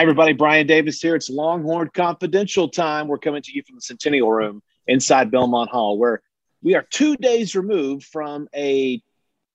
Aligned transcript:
Hi, 0.00 0.04
everybody. 0.04 0.32
Brian 0.32 0.66
Davis 0.66 0.98
here. 1.02 1.14
It's 1.14 1.28
Longhorn 1.28 1.90
Confidential 1.92 2.70
time. 2.70 3.06
We're 3.06 3.18
coming 3.18 3.42
to 3.42 3.52
you 3.52 3.62
from 3.62 3.76
the 3.76 3.82
Centennial 3.82 4.32
Room 4.32 4.62
inside 4.86 5.30
Belmont 5.30 5.68
Hall, 5.68 5.98
where 5.98 6.22
we 6.62 6.74
are 6.74 6.86
two 6.88 7.18
days 7.18 7.54
removed 7.54 8.06
from 8.06 8.48
a 8.56 9.02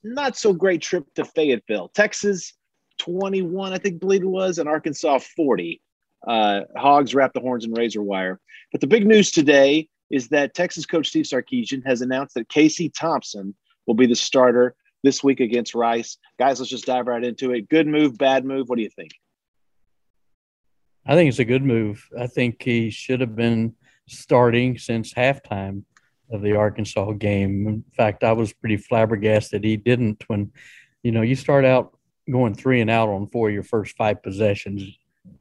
not 0.04 0.38
so 0.38 0.54
great 0.54 0.84
trip 0.84 1.12
to 1.16 1.26
Fayetteville, 1.26 1.90
Texas. 1.96 2.54
21, 3.00 3.74
I 3.74 3.80
think, 3.80 4.00
believe 4.00 4.22
it 4.22 4.28
was, 4.28 4.60
and 4.60 4.70
Arkansas 4.70 5.18
40. 5.36 5.82
Uh, 6.28 6.62
Hogs 6.78 7.16
wrap 7.16 7.34
the 7.34 7.40
horns 7.40 7.66
in 7.66 7.74
razor 7.74 8.04
wire. 8.04 8.40
But 8.72 8.82
the 8.82 8.88
big 8.88 9.08
news 9.08 9.32
today 9.32 9.90
is 10.12 10.28
that 10.28 10.54
Texas 10.54 10.86
coach 10.86 11.08
Steve 11.08 11.26
Sarkisian 11.26 11.84
has 11.88 12.02
announced 12.02 12.36
that 12.36 12.50
Casey 12.50 12.90
Thompson 12.90 13.56
will 13.88 13.96
be 13.96 14.06
the 14.06 14.14
starter 14.14 14.76
this 15.02 15.24
week 15.24 15.40
against 15.40 15.74
Rice. 15.74 16.18
Guys, 16.38 16.60
let's 16.60 16.70
just 16.70 16.86
dive 16.86 17.08
right 17.08 17.24
into 17.24 17.52
it. 17.52 17.68
Good 17.68 17.88
move, 17.88 18.16
bad 18.20 18.46
move. 18.46 18.70
What 18.70 18.76
do 18.76 18.84
you 18.84 18.92
think? 18.96 19.10
I 21.06 21.16
think 21.16 21.30
it's 21.30 21.40
a 21.40 21.46
good 21.46 21.64
move. 21.64 22.08
I 22.18 22.28
think 22.28 22.62
he 22.62 22.90
should 22.90 23.22
have 23.22 23.36
been 23.36 23.76
starting 24.08 24.78
since 24.78 25.14
halftime 25.14 25.84
of 26.32 26.42
the 26.42 26.56
Arkansas 26.56 27.12
game. 27.14 27.68
In 27.68 27.84
fact, 27.96 28.24
I 28.24 28.32
was 28.32 28.54
pretty 28.54 28.78
flabbergasted 28.78 29.64
he 29.64 29.78
didn't 29.78 30.24
when, 30.28 30.52
you 31.04 31.12
know, 31.12 31.22
you 31.22 31.36
start 31.36 31.66
out 31.66 31.98
going 32.30 32.56
three 32.56 32.82
and 32.82 32.90
out 32.90 33.10
on 33.10 33.28
four 33.28 33.50
of 33.50 33.54
your 33.54 33.64
first 33.64 33.96
five 33.96 34.24
possessions. 34.24 34.84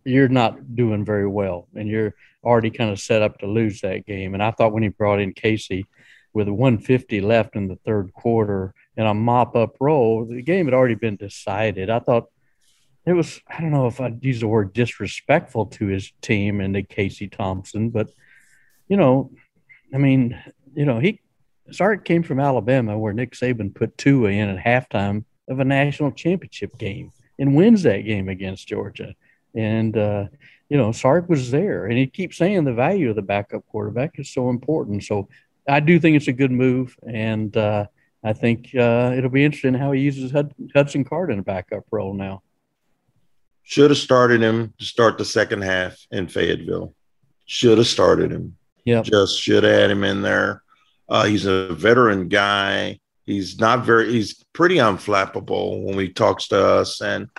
You're 0.05 0.29
not 0.29 0.77
doing 0.77 1.05
very 1.05 1.27
well, 1.27 1.69
and 1.75 1.89
you're 1.89 2.15
already 2.45 2.71
kind 2.71 2.91
of 2.91 3.01
set 3.01 3.23
up 3.23 3.39
to 3.39 3.47
lose 3.47 3.81
that 3.81 4.05
game. 4.07 4.35
And 4.35 4.43
I 4.43 4.51
thought 4.51 4.73
when 4.73 4.83
he 4.83 4.91
brought 4.91 5.21
in 5.21 5.33
Casey 5.33 5.87
with 6.35 6.49
150 6.49 7.21
left 7.23 7.57
in 7.57 7.69
the 7.69 7.77
third 7.77 8.13
quarter 8.13 8.75
and 8.97 9.07
a 9.07 9.15
mop 9.15 9.57
up 9.57 9.77
roll, 9.81 10.27
the 10.27 10.43
game 10.43 10.67
had 10.67 10.75
already 10.75 10.95
been 10.95 11.17
decided. 11.17 11.89
I 11.89 12.01
thought 12.01 12.27
it 13.07 13.13
was 13.13 13.41
I 13.47 13.61
don't 13.61 13.71
know 13.71 13.87
if 13.87 14.01
I'd 14.01 14.25
use 14.25 14.41
the 14.41 14.49
word 14.49 14.73
disrespectful 14.73 15.67
to 15.67 15.87
his 15.87 16.13
team 16.23 16.61
and 16.61 16.75
to 16.75 16.83
Casey 16.83 17.29
Thompson, 17.29 17.91
but 17.91 18.09
you 18.89 18.97
know, 18.97 19.31
I 19.93 19.99
mean, 19.99 20.41
you 20.75 20.85
know, 20.85 20.99
he 20.99 21.21
Sark 21.71 22.05
came 22.05 22.23
from 22.23 22.41
Alabama 22.41 22.99
where 22.99 23.13
Nick 23.13 23.33
Saban 23.33 23.75
put 23.75 23.97
Tua 23.97 24.31
in 24.31 24.49
at 24.49 24.65
halftime 24.65 25.25
of 25.49 25.61
a 25.61 25.65
national 25.65 26.13
championship 26.13 26.77
game 26.79 27.13
and 27.39 27.55
wins 27.55 27.83
that 27.83 28.01
game 28.01 28.29
against 28.29 28.69
Georgia. 28.69 29.15
And 29.55 29.97
uh, 29.97 30.27
you 30.69 30.79
know, 30.79 30.93
Sark 30.93 31.29
was 31.29 31.51
there 31.51 31.87
and 31.87 31.99
he 31.99 32.07
keeps 32.07 32.39
saying 32.39 32.65
the 32.65 32.73
value 32.73 33.11
of 33.11 33.17
the 33.17 33.23
backup 33.23 33.67
quarterback 33.67 34.19
is 34.19 34.33
so 34.33 34.49
important. 34.49 35.05
So 35.05 35.29
I 35.69 35.81
do 35.81 35.99
think 36.01 36.17
it's 36.17 36.29
a 36.29 36.33
good 36.33 36.51
move 36.51 36.97
and 37.07 37.55
uh, 37.57 37.87
I 38.23 38.33
think 38.33 38.71
uh, 38.75 39.13
it'll 39.15 39.31
be 39.31 39.45
interesting 39.45 39.75
how 39.75 39.93
he 39.93 40.01
uses 40.01 40.33
Hudson 40.75 41.05
Card 41.05 41.31
in 41.31 41.39
a 41.39 41.43
backup 41.43 41.85
role 41.91 42.15
now. 42.15 42.43
Should 43.65 43.91
have 43.91 43.99
started 43.99 44.43
him 44.43 44.75
to 44.79 44.85
start 44.85 45.19
the 45.19 45.25
second 45.25 45.63
half 45.63 45.97
in 46.11 46.29
Fayetteville. 46.29 46.95
Should 47.47 47.79
have 47.79 47.87
started 47.87 48.31
him. 48.31 48.57
Yeah. 48.85 49.03
Just 49.03 49.41
should 49.41 49.65
have 49.65 49.73
had 49.73 49.91
him 49.91 50.05
in 50.05 50.23
there. 50.23 50.63
Uh, 51.09 51.25
he's 51.25 51.47
a 51.47 51.73
veteran 51.75 52.29
guy. 52.29 53.01
He's 53.25 53.59
not 53.59 53.85
very, 53.85 54.13
he's 54.13 54.45
pretty 54.53 54.77
unflappable 54.77 55.83
when 55.83 55.99
he 55.99 56.11
talks 56.11 56.49
to 56.49 56.63
us. 56.63 57.01
And 57.01 57.31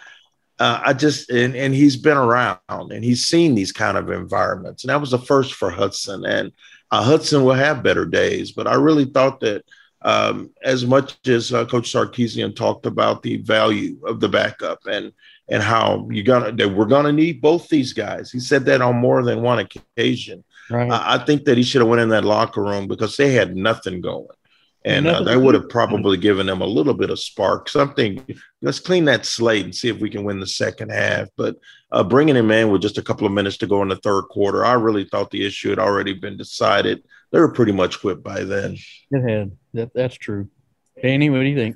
uh, 0.59 0.81
I 0.83 0.93
just, 0.93 1.29
and, 1.29 1.55
and 1.55 1.75
he's 1.75 1.95
been 1.95 2.17
around 2.17 2.59
and 2.69 3.03
he's 3.03 3.25
seen 3.25 3.53
these 3.53 3.71
kind 3.71 3.97
of 3.97 4.09
environments. 4.09 4.83
And 4.83 4.89
that 4.89 5.01
was 5.01 5.11
the 5.11 5.19
first 5.19 5.53
for 5.53 5.69
Hudson. 5.69 6.25
And 6.25 6.51
uh, 6.89 7.03
Hudson 7.03 7.43
will 7.43 7.53
have 7.53 7.83
better 7.83 8.05
days. 8.05 8.51
But 8.51 8.67
I 8.67 8.75
really 8.75 9.05
thought 9.05 9.41
that 9.41 9.63
um, 10.05 10.51
as 10.63 10.85
much 10.85 11.27
as 11.27 11.51
uh, 11.51 11.65
Coach 11.65 11.91
Sarkisian 11.91 12.55
talked 12.55 12.85
about 12.85 13.23
the 13.23 13.37
value 13.37 13.97
of 14.05 14.19
the 14.19 14.29
backup 14.29 14.79
and 14.85 15.11
and 15.49 15.61
how 15.61 16.07
you're 16.11 16.23
gonna 16.23 16.51
that 16.51 16.69
we're 16.69 16.85
gonna 16.85 17.11
need 17.11 17.41
both 17.41 17.67
these 17.69 17.91
guys. 17.91 18.31
He 18.31 18.39
said 18.39 18.65
that 18.65 18.81
on 18.81 18.95
more 18.97 19.23
than 19.23 19.41
one 19.41 19.59
occasion. 19.59 20.43
Right. 20.69 20.91
I, 20.91 21.15
I 21.15 21.25
think 21.25 21.45
that 21.45 21.57
he 21.57 21.63
should 21.63 21.81
have 21.81 21.89
went 21.89 22.03
in 22.03 22.09
that 22.09 22.23
locker 22.23 22.61
room 22.61 22.87
because 22.87 23.17
they 23.17 23.31
had 23.31 23.55
nothing 23.55 23.99
going, 23.99 24.27
and 24.85 25.07
uh, 25.07 25.23
that 25.23 25.41
would 25.41 25.55
have 25.55 25.69
probably 25.69 26.17
given 26.17 26.45
them 26.45 26.61
a 26.61 26.67
little 26.67 26.93
bit 26.93 27.09
of 27.09 27.19
spark. 27.19 27.67
Something. 27.67 28.23
Let's 28.61 28.79
clean 28.79 29.05
that 29.05 29.25
slate 29.25 29.65
and 29.65 29.73
see 29.73 29.89
if 29.89 29.99
we 29.99 30.11
can 30.11 30.23
win 30.23 30.39
the 30.39 30.45
second 30.45 30.91
half. 30.91 31.29
But 31.35 31.55
uh, 31.91 32.03
bringing 32.03 32.35
him 32.35 32.51
in 32.51 32.69
with 32.69 32.83
just 32.83 32.99
a 32.99 33.03
couple 33.03 33.25
of 33.25 33.33
minutes 33.33 33.57
to 33.57 33.67
go 33.67 33.81
in 33.81 33.89
the 33.89 33.95
third 33.97 34.25
quarter, 34.29 34.63
I 34.63 34.73
really 34.73 35.05
thought 35.05 35.31
the 35.31 35.47
issue 35.47 35.71
had 35.71 35.79
already 35.79 36.13
been 36.13 36.37
decided. 36.37 37.03
They 37.35 37.41
were 37.41 37.51
pretty 37.51 37.73
much 37.73 37.99
quit 37.99 38.23
by 38.23 38.45
then. 38.45 38.77
It 39.11 39.29
had. 39.29 39.51
That, 39.73 39.93
that's 39.93 40.15
true. 40.15 40.47
Danny, 41.03 41.29
what 41.29 41.39
do 41.39 41.43
you 41.43 41.55
think? 41.57 41.75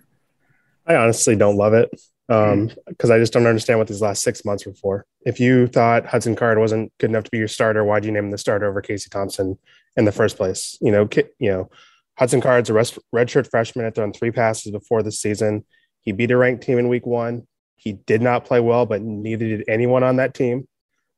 I 0.88 0.96
honestly 0.96 1.36
don't 1.36 1.58
love 1.58 1.74
it 1.74 1.90
because 2.30 2.54
um, 2.54 2.70
mm-hmm. 2.70 3.12
I 3.12 3.18
just 3.18 3.34
don't 3.34 3.46
understand 3.46 3.78
what 3.78 3.90
these 3.90 4.02
last 4.02 4.24
six 4.24 4.46
months 4.46 4.66
were 4.66 4.74
for. 4.74 5.06
If 5.26 5.42
you 5.42 5.68
thought 5.68 6.06
Hudson 6.06 6.38
Card 6.38 6.60
wasn't 6.60 6.94
good 6.98 7.10
enough 7.10 7.26
to 7.26 7.30
be 7.30 7.40
your 7.40 7.50
starter, 7.50 7.84
why'd 7.84 8.06
you 8.06 8.12
name 8.14 8.24
him 8.24 8.32
the 8.32 8.38
starter 8.38 8.70
over 8.70 8.82
Casey 8.82 9.10
Thompson 9.10 9.60
in 9.98 10.06
the 10.06 10.14
first 10.14 10.38
place? 10.38 10.78
You 10.80 10.94
know, 10.94 11.10
you 11.40 11.52
know, 11.52 11.70
Hudson 12.18 12.40
Card's 12.40 12.70
a 12.70 12.74
redshirt 12.74 13.50
freshman. 13.50 13.84
Had 13.84 13.96
thrown 13.96 14.14
three 14.14 14.32
passes 14.32 14.72
before 14.72 15.04
the 15.04 15.12
season. 15.12 15.66
He 16.00 16.14
beat 16.14 16.32
a 16.32 16.38
ranked 16.38 16.64
team 16.64 16.78
in 16.78 16.88
week 16.88 17.06
one. 17.06 17.46
He 17.76 17.92
did 17.92 18.22
not 18.22 18.46
play 18.46 18.62
well, 18.62 18.86
but 18.86 19.02
neither 19.02 19.46
did 19.46 19.66
anyone 19.68 20.04
on 20.04 20.16
that 20.16 20.34
team, 20.34 20.70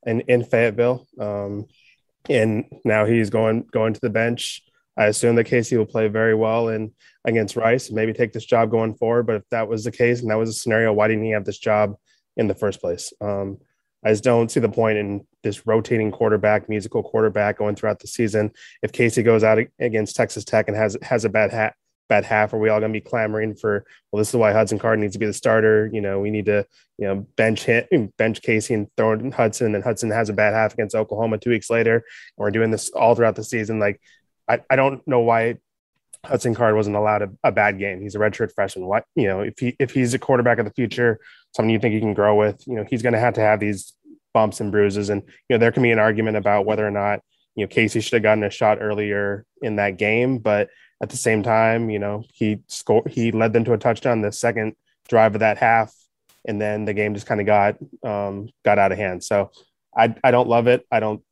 and 0.03 0.21
in 0.21 0.43
Fayetteville. 0.43 1.05
Um, 1.19 1.67
and 2.29 2.65
now 2.85 3.05
he's 3.05 3.29
going 3.29 3.65
going 3.71 3.93
to 3.93 3.99
the 4.01 4.09
bench. 4.09 4.61
I 4.97 5.05
assume 5.05 5.35
that 5.35 5.45
Casey 5.45 5.77
will 5.77 5.85
play 5.85 6.07
very 6.07 6.35
well 6.35 6.67
in 6.69 6.91
against 7.25 7.55
Rice 7.55 7.87
and 7.87 7.95
maybe 7.95 8.13
take 8.13 8.33
this 8.33 8.45
job 8.45 8.69
going 8.69 8.95
forward. 8.95 9.25
But 9.25 9.37
if 9.37 9.49
that 9.49 9.67
was 9.67 9.83
the 9.83 9.91
case 9.91 10.21
and 10.21 10.29
that 10.29 10.37
was 10.37 10.49
a 10.49 10.53
scenario, 10.53 10.93
why 10.93 11.07
didn't 11.07 11.23
he 11.23 11.31
have 11.31 11.45
this 11.45 11.59
job 11.59 11.95
in 12.37 12.47
the 12.47 12.55
first 12.55 12.81
place? 12.81 13.13
Um, 13.21 13.57
I 14.03 14.09
just 14.09 14.23
don't 14.23 14.49
see 14.49 14.59
the 14.59 14.69
point 14.69 14.97
in 14.97 15.25
this 15.43 15.65
rotating 15.67 16.11
quarterback, 16.11 16.67
musical 16.67 17.03
quarterback 17.03 17.57
going 17.57 17.75
throughout 17.75 17.99
the 17.99 18.07
season. 18.07 18.51
If 18.81 18.91
Casey 18.91 19.23
goes 19.23 19.43
out 19.43 19.59
against 19.79 20.15
Texas 20.15 20.43
Tech 20.43 20.67
and 20.67 20.75
has 20.75 20.97
has 21.03 21.23
a 21.23 21.29
bad 21.29 21.51
hat, 21.51 21.75
bad 22.11 22.25
half, 22.25 22.53
are 22.53 22.57
we 22.57 22.67
all 22.67 22.81
going 22.81 22.91
to 22.91 22.99
be 22.99 23.09
clamoring 23.09 23.55
for? 23.55 23.85
Well, 24.11 24.19
this 24.19 24.27
is 24.27 24.35
why 24.35 24.51
Hudson 24.51 24.77
Card 24.77 24.99
needs 24.99 25.13
to 25.13 25.19
be 25.19 25.25
the 25.25 25.31
starter. 25.33 25.89
You 25.93 26.01
know, 26.01 26.19
we 26.19 26.29
need 26.29 26.45
to 26.47 26.67
you 26.97 27.07
know 27.07 27.25
bench 27.37 27.63
him, 27.63 28.11
bench 28.17 28.41
Casey 28.41 28.73
and 28.73 28.87
throw 28.97 29.13
in 29.13 29.31
Hudson. 29.31 29.73
And 29.73 29.83
Hudson 29.83 30.11
has 30.11 30.27
a 30.27 30.33
bad 30.33 30.53
half 30.53 30.73
against 30.73 30.93
Oklahoma 30.93 31.37
two 31.37 31.51
weeks 31.51 31.69
later. 31.69 31.95
And 31.95 32.03
we're 32.35 32.51
doing 32.51 32.69
this 32.69 32.89
all 32.89 33.15
throughout 33.15 33.37
the 33.37 33.45
season. 33.45 33.79
Like, 33.79 34.01
I, 34.45 34.59
I 34.69 34.75
don't 34.75 35.07
know 35.07 35.21
why 35.21 35.59
Hudson 36.25 36.53
Card 36.53 36.75
wasn't 36.75 36.97
allowed 36.97 37.21
a, 37.21 37.29
a, 37.45 37.51
bad 37.53 37.79
game. 37.79 38.01
He's 38.01 38.15
a 38.15 38.19
redshirt 38.19 38.53
freshman. 38.53 38.85
What 38.85 39.05
you 39.15 39.27
know, 39.27 39.39
if 39.39 39.57
he 39.57 39.77
if 39.79 39.93
he's 39.93 40.13
a 40.13 40.19
quarterback 40.19 40.59
of 40.59 40.65
the 40.65 40.73
future, 40.73 41.17
someone 41.55 41.69
you 41.69 41.79
think 41.79 41.93
he 41.93 42.01
can 42.01 42.13
grow 42.13 42.35
with, 42.35 42.61
you 42.67 42.75
know, 42.75 42.85
he's 42.89 43.01
going 43.01 43.13
to 43.13 43.19
have 43.19 43.35
to 43.35 43.41
have 43.41 43.61
these 43.61 43.93
bumps 44.33 44.59
and 44.59 44.69
bruises. 44.69 45.09
And 45.09 45.21
you 45.47 45.55
know, 45.55 45.59
there 45.59 45.71
can 45.71 45.81
be 45.81 45.91
an 45.91 45.99
argument 45.99 46.35
about 46.35 46.65
whether 46.65 46.85
or 46.85 46.91
not 46.91 47.21
you 47.55 47.63
know 47.63 47.69
Casey 47.69 48.01
should 48.01 48.13
have 48.13 48.23
gotten 48.23 48.43
a 48.43 48.49
shot 48.49 48.79
earlier 48.81 49.45
in 49.61 49.77
that 49.77 49.97
game, 49.97 50.39
but 50.39 50.69
at 51.01 51.09
the 51.09 51.17
same 51.17 51.43
time, 51.43 51.89
you 51.89 51.99
know, 51.99 52.23
he 52.33 52.59
scored. 52.67 53.09
He 53.09 53.31
led 53.31 53.53
them 53.53 53.65
to 53.65 53.73
a 53.73 53.77
touchdown 53.77 54.21
the 54.21 54.31
second 54.31 54.75
drive 55.09 55.35
of 55.35 55.39
that 55.39 55.57
half, 55.57 55.93
and 56.45 56.61
then 56.61 56.85
the 56.85 56.93
game 56.93 57.13
just 57.13 57.25
kind 57.25 57.41
of 57.41 57.47
got 57.47 57.77
um, 58.03 58.49
got 58.63 58.79
out 58.79 58.91
of 58.91 58.97
hand. 58.97 59.23
So 59.23 59.51
I 59.95 60.15
I 60.23 60.31
don't 60.31 60.47
love 60.47 60.67
it. 60.67 60.85
I 60.91 60.99
don't 60.99 61.23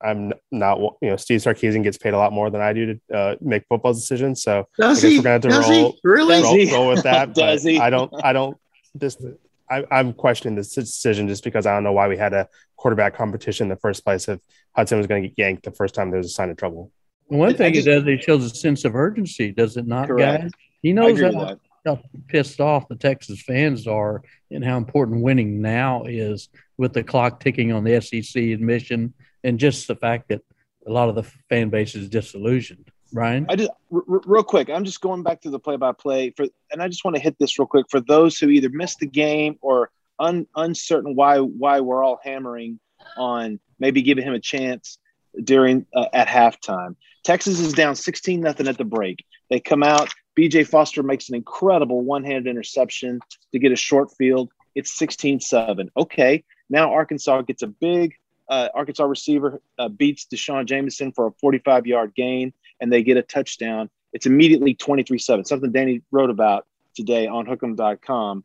I'm 0.00 0.32
not, 0.52 0.78
you 0.78 1.10
know, 1.10 1.16
Steve 1.16 1.40
Sarkisian 1.40 1.82
gets 1.82 1.98
paid 1.98 2.14
a 2.14 2.18
lot 2.18 2.32
more 2.32 2.50
than 2.50 2.60
I 2.60 2.72
do 2.72 2.98
to 3.08 3.16
uh, 3.16 3.36
make 3.40 3.64
football 3.68 3.92
decisions. 3.92 4.42
So 4.42 4.68
Does 4.78 4.98
I 4.98 5.02
guess 5.02 5.10
he? 5.10 5.18
we're 5.18 5.22
going 5.24 5.40
to 5.40 5.48
have 5.48 5.64
to 5.64 5.70
roll, 5.72 5.96
really? 6.04 6.42
roll, 6.42 6.70
roll, 6.72 6.88
with 6.88 7.02
that. 7.02 7.34
Does 7.34 7.64
he? 7.64 7.78
I 7.78 7.90
don't, 7.90 8.12
I 8.22 8.32
don't 8.32 8.56
just, 8.96 9.20
I, 9.68 9.84
am 9.90 10.12
questioning 10.12 10.56
this 10.56 10.74
decision 10.74 11.28
just 11.28 11.42
because 11.42 11.66
I 11.66 11.74
don't 11.74 11.84
know 11.84 11.92
why 11.92 12.08
we 12.08 12.16
had 12.16 12.32
a 12.32 12.48
quarterback 12.76 13.16
competition 13.16 13.64
in 13.64 13.68
the 13.68 13.76
first 13.76 14.04
place 14.04 14.28
if 14.28 14.40
Hudson 14.76 14.98
was 14.98 15.06
going 15.06 15.22
to 15.22 15.28
get 15.28 15.38
yanked 15.38 15.64
the 15.64 15.72
first 15.72 15.94
time 15.94 16.10
there 16.10 16.18
was 16.18 16.28
a 16.28 16.30
sign 16.30 16.50
of 16.50 16.56
trouble. 16.56 16.92
One 17.28 17.54
thing 17.54 17.74
just, 17.74 17.86
it 17.86 18.00
does, 18.00 18.06
it 18.06 18.22
shows 18.22 18.44
a 18.44 18.50
sense 18.50 18.84
of 18.84 18.96
urgency, 18.96 19.52
does 19.52 19.76
it 19.76 19.86
not, 19.86 20.08
correct. 20.08 20.42
guys? 20.42 20.50
He 20.82 20.92
knows 20.92 21.20
how, 21.20 21.56
how 21.84 22.00
pissed 22.26 22.60
off 22.60 22.88
the 22.88 22.96
Texas 22.96 23.42
fans 23.42 23.86
are 23.86 24.22
and 24.50 24.64
how 24.64 24.76
important 24.76 25.22
winning 25.22 25.60
now 25.60 26.04
is 26.04 26.48
with 26.76 26.92
the 26.92 27.02
clock 27.02 27.40
ticking 27.40 27.72
on 27.72 27.84
the 27.84 28.00
SEC 28.00 28.42
admission– 28.42 29.14
and 29.44 29.58
just 29.58 29.88
the 29.88 29.96
fact 29.96 30.28
that 30.28 30.42
a 30.86 30.90
lot 30.90 31.08
of 31.08 31.14
the 31.14 31.22
fan 31.48 31.70
base 31.70 31.94
is 31.94 32.08
disillusioned. 32.08 32.90
Brian. 33.12 33.46
I 33.48 33.56
just 33.56 33.70
r- 33.92 34.02
r- 34.08 34.20
real 34.26 34.42
quick. 34.42 34.68
I'm 34.68 34.84
just 34.84 35.00
going 35.00 35.22
back 35.22 35.40
to 35.42 35.50
the 35.50 35.58
play-by-play 35.58 36.34
for, 36.36 36.46
and 36.70 36.82
I 36.82 36.88
just 36.88 37.04
want 37.04 37.16
to 37.16 37.22
hit 37.22 37.38
this 37.38 37.58
real 37.58 37.66
quick 37.66 37.86
for 37.90 38.00
those 38.00 38.38
who 38.38 38.48
either 38.50 38.68
missed 38.68 38.98
the 38.98 39.06
game 39.06 39.56
or 39.62 39.90
un, 40.18 40.46
uncertain 40.56 41.14
why 41.14 41.38
why 41.38 41.80
we're 41.80 42.04
all 42.04 42.20
hammering 42.22 42.78
on 43.16 43.60
maybe 43.78 44.02
giving 44.02 44.24
him 44.24 44.34
a 44.34 44.40
chance 44.40 44.98
during 45.42 45.86
uh, 45.94 46.06
at 46.12 46.28
halftime. 46.28 46.96
Texas 47.28 47.60
is 47.60 47.74
down 47.74 47.94
16 47.94 48.40
nothing 48.40 48.68
at 48.68 48.78
the 48.78 48.86
break. 48.86 49.22
They 49.50 49.60
come 49.60 49.82
out. 49.82 50.08
BJ 50.34 50.66
Foster 50.66 51.02
makes 51.02 51.28
an 51.28 51.34
incredible 51.34 52.00
one-handed 52.00 52.46
interception 52.46 53.20
to 53.52 53.58
get 53.58 53.70
a 53.70 53.76
short 53.76 54.08
field. 54.16 54.50
It's 54.74 54.98
16-7. 54.98 55.90
Okay, 55.94 56.42
now 56.70 56.90
Arkansas 56.90 57.42
gets 57.42 57.60
a 57.60 57.66
big 57.66 58.14
uh, 58.48 58.70
Arkansas 58.74 59.04
receiver 59.04 59.60
uh, 59.78 59.90
beats 59.90 60.24
D'Shawn 60.24 60.66
Jamison 60.66 61.12
for 61.12 61.26
a 61.26 61.32
45-yard 61.44 62.14
gain, 62.14 62.54
and 62.80 62.90
they 62.90 63.02
get 63.02 63.18
a 63.18 63.22
touchdown. 63.22 63.90
It's 64.14 64.24
immediately 64.24 64.74
23-7. 64.74 65.46
Something 65.46 65.70
Danny 65.70 66.00
wrote 66.10 66.30
about 66.30 66.66
today 66.94 67.26
on 67.26 67.44
Hook'em.com. 67.44 68.42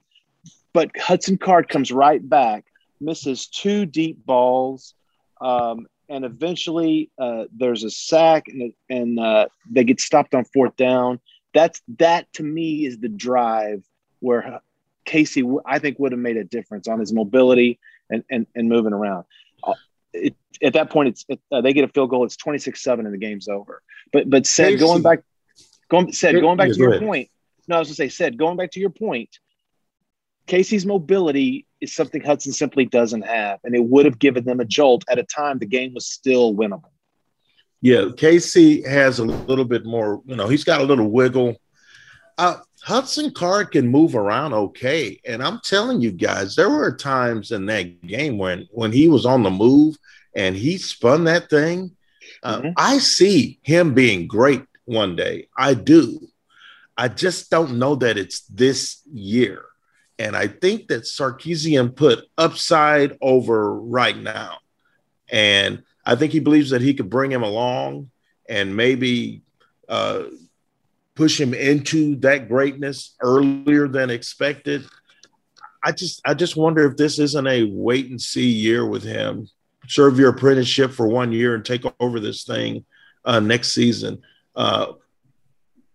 But 0.74 0.92
Hudson 0.98 1.38
Card 1.38 1.70
comes 1.70 1.90
right 1.90 2.28
back, 2.28 2.66
misses 3.00 3.48
two 3.48 3.86
deep 3.86 4.26
balls, 4.26 4.94
um, 5.40 5.88
and 6.10 6.26
eventually 6.26 7.10
uh, 7.20 7.46
there's 7.56 7.84
a 7.84 7.90
sack, 7.90 8.48
and, 8.48 8.74
and 8.90 9.20
uh, 9.20 9.48
they 9.70 9.84
get 9.84 10.00
stopped 10.00 10.34
on 10.36 10.46
fourth 10.46 10.76
down. 10.76 11.20
That's 11.54 11.82
that 12.00 12.32
to 12.34 12.44
me 12.44 12.86
is 12.86 13.00
the 13.00 13.10
drive 13.10 13.84
where 14.20 14.60
Casey 15.06 15.44
I 15.66 15.80
think 15.80 16.00
would 16.00 16.12
have 16.12 16.20
made 16.22 16.38
a 16.38 16.44
difference 16.44 16.88
on 16.88 17.00
his 17.00 17.14
mobility 17.14 17.80
and 18.10 18.24
and, 18.30 18.48
and 18.56 18.70
moving 18.70 18.94
around. 18.94 19.26
Uh, 19.64 19.74
it, 20.14 20.36
at 20.62 20.74
that 20.74 20.90
point, 20.90 21.10
it's 21.10 21.26
it, 21.30 21.40
uh, 21.52 21.62
they 21.62 21.74
get 21.74 21.84
a 21.84 21.88
field 21.88 22.10
goal. 22.10 22.24
It's 22.26 22.38
26-7 22.38 23.00
and 23.00 23.14
the 23.14 23.18
game's 23.18 23.48
over. 23.48 23.82
But 24.12 24.30
but 24.30 24.46
said 24.46 24.74
Casey. 24.74 24.80
going 24.80 25.02
back, 25.02 25.20
going 25.90 26.12
said 26.12 26.40
going 26.40 26.58
back 26.58 26.70
Yeah, 26.70 26.74
to 26.74 26.80
your 26.80 26.92
ahead. 26.92 27.02
point. 27.02 27.30
No, 27.68 27.76
I 27.78 27.80
was 27.80 27.88
gonna 27.90 27.96
say 27.96 28.10
said 28.10 28.38
going 28.38 28.58
back 28.58 28.72
to 28.72 28.80
your 28.80 28.90
point. 28.90 29.40
Casey's 30.48 30.86
mobility 30.86 31.66
is 31.82 31.94
something 31.94 32.22
Hudson 32.22 32.52
simply 32.52 32.86
doesn't 32.86 33.24
have, 33.24 33.60
and 33.64 33.76
it 33.76 33.84
would 33.84 34.06
have 34.06 34.20
given 34.20 34.44
them 34.44 34.60
a 34.60 34.66
jolt 34.66 35.04
at 35.10 35.20
a 35.20 35.24
time 35.24 35.60
the 35.60 35.66
game 35.66 35.94
was 35.94 36.06
still 36.08 36.54
winnable. 36.54 36.92
Yeah, 37.82 38.10
Casey 38.16 38.82
has 38.84 39.20
a 39.20 39.26
little 39.26 39.66
bit 39.66 39.86
more, 39.86 40.22
you 40.26 40.36
know, 40.36 40.48
he's 40.48 40.64
got 40.64 40.80
a 40.82 40.86
little 40.86 41.10
wiggle. 41.10 41.58
Uh, 42.38 42.58
Hudson 42.82 43.32
Card 43.32 43.72
can 43.72 43.88
move 43.88 44.16
around 44.16 44.54
okay. 44.54 45.20
And 45.26 45.44
I'm 45.44 45.60
telling 45.64 46.02
you 46.02 46.12
guys, 46.12 46.56
there 46.56 46.70
were 46.70 46.96
times 46.96 47.52
in 47.52 47.66
that 47.68 48.06
game 48.06 48.38
when 48.38 48.68
when 48.72 48.92
he 48.92 49.08
was 49.08 49.26
on 49.26 49.44
the 49.44 49.52
move 49.52 49.96
and 50.36 50.56
he 50.56 50.78
spun 50.78 51.26
that 51.26 51.50
thing. 51.50 51.96
Uh, 52.42 52.62
Mhm. 52.62 52.74
I 52.78 52.98
see 53.00 53.60
him 53.64 53.94
being 53.94 54.28
great 54.28 54.64
one 54.86 55.16
day. 55.16 55.48
I 55.58 55.74
do. 55.76 56.28
I 56.98 57.08
just 57.08 57.50
don't 57.50 57.78
know 57.80 57.96
that 57.96 58.18
it's 58.18 58.42
this 58.48 59.02
year. 59.14 59.64
And 60.20 60.36
I 60.36 60.48
think 60.48 60.88
that 60.88 61.04
Sarkisian 61.04 61.96
put 61.96 62.26
upside 62.38 63.18
over 63.22 63.74
right 63.74 64.18
now. 64.18 64.58
And 65.30 65.84
I 66.06 66.16
think 66.16 66.32
he 66.32 66.40
believes 66.40 66.70
that 66.70 66.82
he 66.82 66.94
could 66.94 67.10
bring 67.10 67.32
him 67.32 67.44
along 67.44 68.12
and 68.48 68.76
maybe 68.76 69.42
uh, 69.90 70.24
push 71.16 71.40
him 71.40 71.54
into 71.54 72.16
that 72.18 72.48
greatness 72.48 73.16
earlier 73.22 73.88
than 73.88 74.10
expected. 74.10 74.86
I 75.84 75.92
just, 75.92 76.22
I 76.24 76.34
just 76.34 76.56
wonder 76.56 76.86
if 76.90 76.96
this 76.96 77.20
isn't 77.20 77.48
a 77.48 77.64
wait 77.64 78.10
and 78.10 78.22
see 78.22 78.48
year 78.48 78.86
with 78.86 79.04
him. 79.04 79.48
Serve 79.88 80.18
your 80.18 80.30
apprenticeship 80.30 80.92
for 80.92 81.08
one 81.08 81.32
year 81.32 81.56
and 81.56 81.66
take 81.66 81.84
over 82.00 82.20
this 82.20 82.44
thing 82.44 82.86
uh, 83.26 83.40
next 83.40 83.74
season. 83.74 84.22
Uh, 84.56 84.94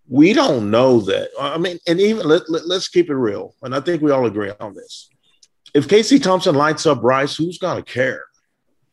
we 0.09 0.33
don't 0.33 0.71
know 0.71 1.01
that. 1.01 1.31
I 1.39 1.59
mean, 1.59 1.79
and 1.87 2.01
even 2.01 2.27
let, 2.27 2.49
let, 2.49 2.67
let's 2.67 2.89
keep 2.89 3.11
it 3.11 3.15
real. 3.15 3.55
And 3.63 3.75
I 3.75 3.81
think 3.81 4.03
we 4.03 4.11
all 4.11 4.27
agree 4.27 4.51
on 4.59 4.75
this. 4.75 5.11
If 5.75 5.89
Casey 5.89 6.19
Thompson 6.19 6.55
lights 6.55 6.87
up 6.87 7.03
Rice, 7.03 7.37
who's 7.37 7.59
going 7.59 7.83
to 7.83 7.93
care? 7.93 8.25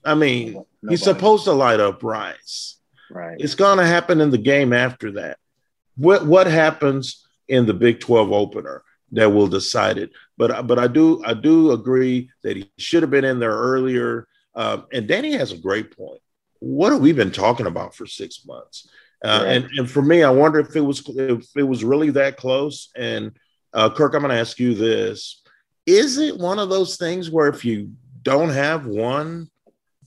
I 0.04 0.14
mean, 0.14 0.54
Nobody. 0.54 0.68
he's 0.90 1.04
supposed 1.04 1.46
to 1.46 1.54
light 1.54 1.80
up 1.80 2.04
Rice. 2.04 2.78
right. 3.10 3.38
It's 3.40 3.56
going 3.56 3.78
to 3.78 3.86
happen 3.86 4.20
in 4.20 4.30
the 4.30 4.38
game 4.38 4.74
after 4.74 5.14
that. 5.14 5.38
What 5.98 6.26
what 6.26 6.48
happens 6.48 7.26
in 7.48 7.66
the 7.66 7.74
Big 7.74 8.02
12 8.02 8.32
opener 8.32 8.84
that 9.14 9.30
will 9.30 9.48
decide 9.48 9.98
it. 9.98 10.12
But 10.38 10.68
but 10.68 10.78
I 10.78 10.88
do 10.88 11.24
I 11.24 11.34
do 11.34 11.72
agree 11.72 12.30
that 12.44 12.58
he 12.58 12.70
should 12.78 13.04
have 13.04 13.12
been 13.12 13.24
in 13.26 13.40
there 13.40 13.56
earlier. 13.56 14.28
Um, 14.56 14.86
and 14.92 15.08
Danny 15.08 15.34
has 15.34 15.52
a 15.52 15.58
great 15.58 15.96
point. 15.96 16.22
What 16.60 16.92
have 16.92 17.02
we 17.02 17.14
been 17.14 17.32
talking 17.32 17.66
about 17.68 17.96
for 17.96 18.06
six 18.06 18.46
months? 18.46 18.90
Uh, 19.26 19.42
Right. 19.44 19.56
and 19.56 19.66
and 19.78 19.90
for 19.90 20.02
me, 20.04 20.22
I 20.24 20.30
wonder 20.30 20.60
if 20.60 20.76
it 20.76 20.82
was 20.82 21.02
if 21.08 21.48
it 21.56 21.64
was 21.64 21.84
really 21.84 22.12
that 22.12 22.38
close. 22.38 22.90
And 22.96 23.32
uh, 23.74 23.90
Kirk, 23.90 24.14
I'm 24.14 24.22
going 24.22 24.32
to 24.32 24.40
ask 24.40 24.60
you 24.60 24.76
this: 24.76 25.42
Is 25.86 26.18
it 26.18 26.38
one 26.38 26.60
of 26.60 26.70
those 26.70 26.98
things 26.98 27.32
where 27.32 27.48
if 27.48 27.66
you 27.66 27.92
don't 28.22 28.50
have 28.50 28.86
one, 28.86 29.50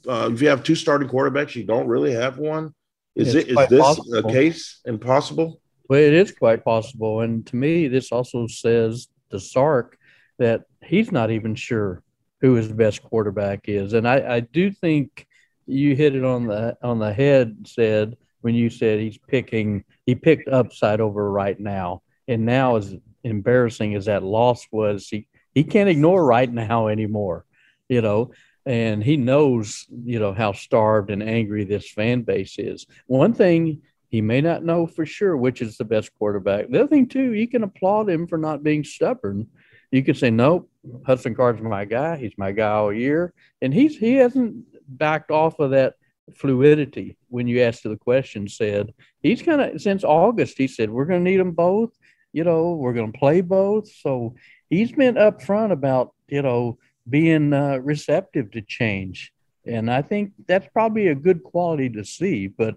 uh, 0.07 0.31
if 0.33 0.41
you 0.41 0.49
have 0.49 0.63
two 0.63 0.75
starting 0.75 1.09
quarterbacks, 1.09 1.55
you 1.57 1.65
don't 1.65 1.89
really 1.89 2.13
have 2.13 2.39
one? 2.39 2.75
Is 3.17 3.35
It's 3.35 3.49
it 3.49 3.53
is 3.59 3.69
this 3.69 3.81
possible. 3.81 4.31
a 4.31 4.33
case 4.33 4.81
impossible? 4.85 5.61
Well, 5.89 6.01
it 6.01 6.13
is 6.13 6.31
quite 6.33 6.65
possible. 6.65 7.23
And 7.23 7.45
to 7.47 7.57
me, 7.57 7.89
this 7.89 8.13
also 8.13 8.47
says 8.47 9.09
to 9.31 9.41
Sark 9.41 9.99
that 10.39 10.63
he's 10.85 11.11
not 11.11 11.31
even 11.31 11.55
sure 11.57 12.03
who 12.41 12.55
his 12.55 12.71
best 12.71 13.03
quarterback 13.03 13.63
is. 13.69 13.95
And 13.95 14.07
I, 14.07 14.37
I 14.37 14.41
do 14.41 14.71
think 14.71 15.27
you 15.67 15.97
hit 15.97 16.15
it 16.15 16.25
on 16.25 16.47
the 16.47 16.77
on 16.83 16.99
the 17.01 17.13
head, 17.13 17.67
said 17.67 18.17
when 18.41 18.55
you 18.55 18.71
said 18.71 19.01
he's 19.01 19.19
picking 19.19 19.85
he 20.07 20.15
picked 20.15 20.49
upside 20.49 21.01
over 21.01 21.31
right 21.31 21.61
now. 21.61 22.03
And 22.29 22.47
now 22.47 22.77
as 22.77 22.97
embarrassing 23.25 23.95
as 23.95 24.07
that 24.07 24.23
loss 24.23 24.67
was, 24.71 25.07
he, 25.09 25.27
he 25.55 25.65
can't 25.65 25.89
ignore 25.89 26.25
right 26.25 26.51
now 26.51 26.89
anymore. 26.89 27.45
You 27.89 28.03
know, 28.03 28.33
and 28.65 29.03
he 29.03 29.17
knows, 29.17 29.87
you 30.05 30.19
know, 30.19 30.33
how 30.33 30.53
starved 30.53 31.11
and 31.11 31.23
angry 31.23 31.65
this 31.65 31.91
fan 31.91 32.23
base 32.23 32.59
is. 32.59 32.87
One 33.07 33.33
thing 33.33 33.83
he 34.09 34.21
may 34.21 34.41
not 34.41 34.65
know 34.65 34.87
for 34.87 35.05
sure 35.05 35.37
which 35.37 35.61
is 35.61 35.77
the 35.77 35.85
best 35.85 36.11
quarterback. 36.19 36.69
The 36.69 36.81
other 36.81 36.89
thing 36.89 37.07
too, 37.07 37.35
you 37.35 37.49
can 37.49 37.63
applaud 37.63 38.09
him 38.09 38.27
for 38.27 38.39
not 38.39 38.63
being 38.63 38.85
stubborn. 38.85 39.49
You 39.91 40.03
can 40.03 40.15
say, 40.15 40.31
"Nope, 40.31 40.71
Hudson 41.07 41.35
Card's 41.35 41.63
my 41.63 41.85
guy. 41.87 42.17
He's 42.17 42.37
my 42.37 42.53
guy 42.53 42.71
all 42.71 42.93
year," 42.93 43.33
and 43.63 43.73
he's 43.73 43.97
he 43.97 44.15
hasn't 44.15 44.65
backed 44.87 45.31
off 45.31 45.59
of 45.61 45.71
that 45.71 45.95
fluidity. 46.37 47.17
When 47.29 47.47
you 47.47 47.63
asked 47.63 47.83
the 47.83 47.97
question, 47.97 48.49
said 48.49 48.93
he's 49.23 49.43
kind 49.43 49.61
of 49.61 49.81
since 49.81 50.05
August. 50.05 50.59
He 50.59 50.69
said 50.69 50.91
we're 50.91 51.05
going 51.05 51.25
to 51.25 51.31
need 51.31 51.39
them 51.39 51.53
both. 51.53 51.91
You 52.33 52.45
know, 52.45 52.73
we're 52.73 52.93
going 52.93 53.13
to 53.13 53.19
play 53.19 53.41
both. 53.41 53.89
So 53.91 54.35
he's 54.71 54.93
been 54.93 55.15
upfront 55.15 55.73
about 55.73 56.15
you 56.29 56.43
know 56.43 56.79
being 57.09 57.53
uh, 57.53 57.79
receptive 57.79 58.51
to 58.53 58.63
change, 58.63 59.33
and 59.65 59.91
I 59.91 60.03
think 60.03 60.33
that's 60.47 60.69
probably 60.73 61.09
a 61.09 61.15
good 61.15 61.43
quality 61.43 61.89
to 61.91 62.05
see. 62.05 62.49
But 62.49 62.77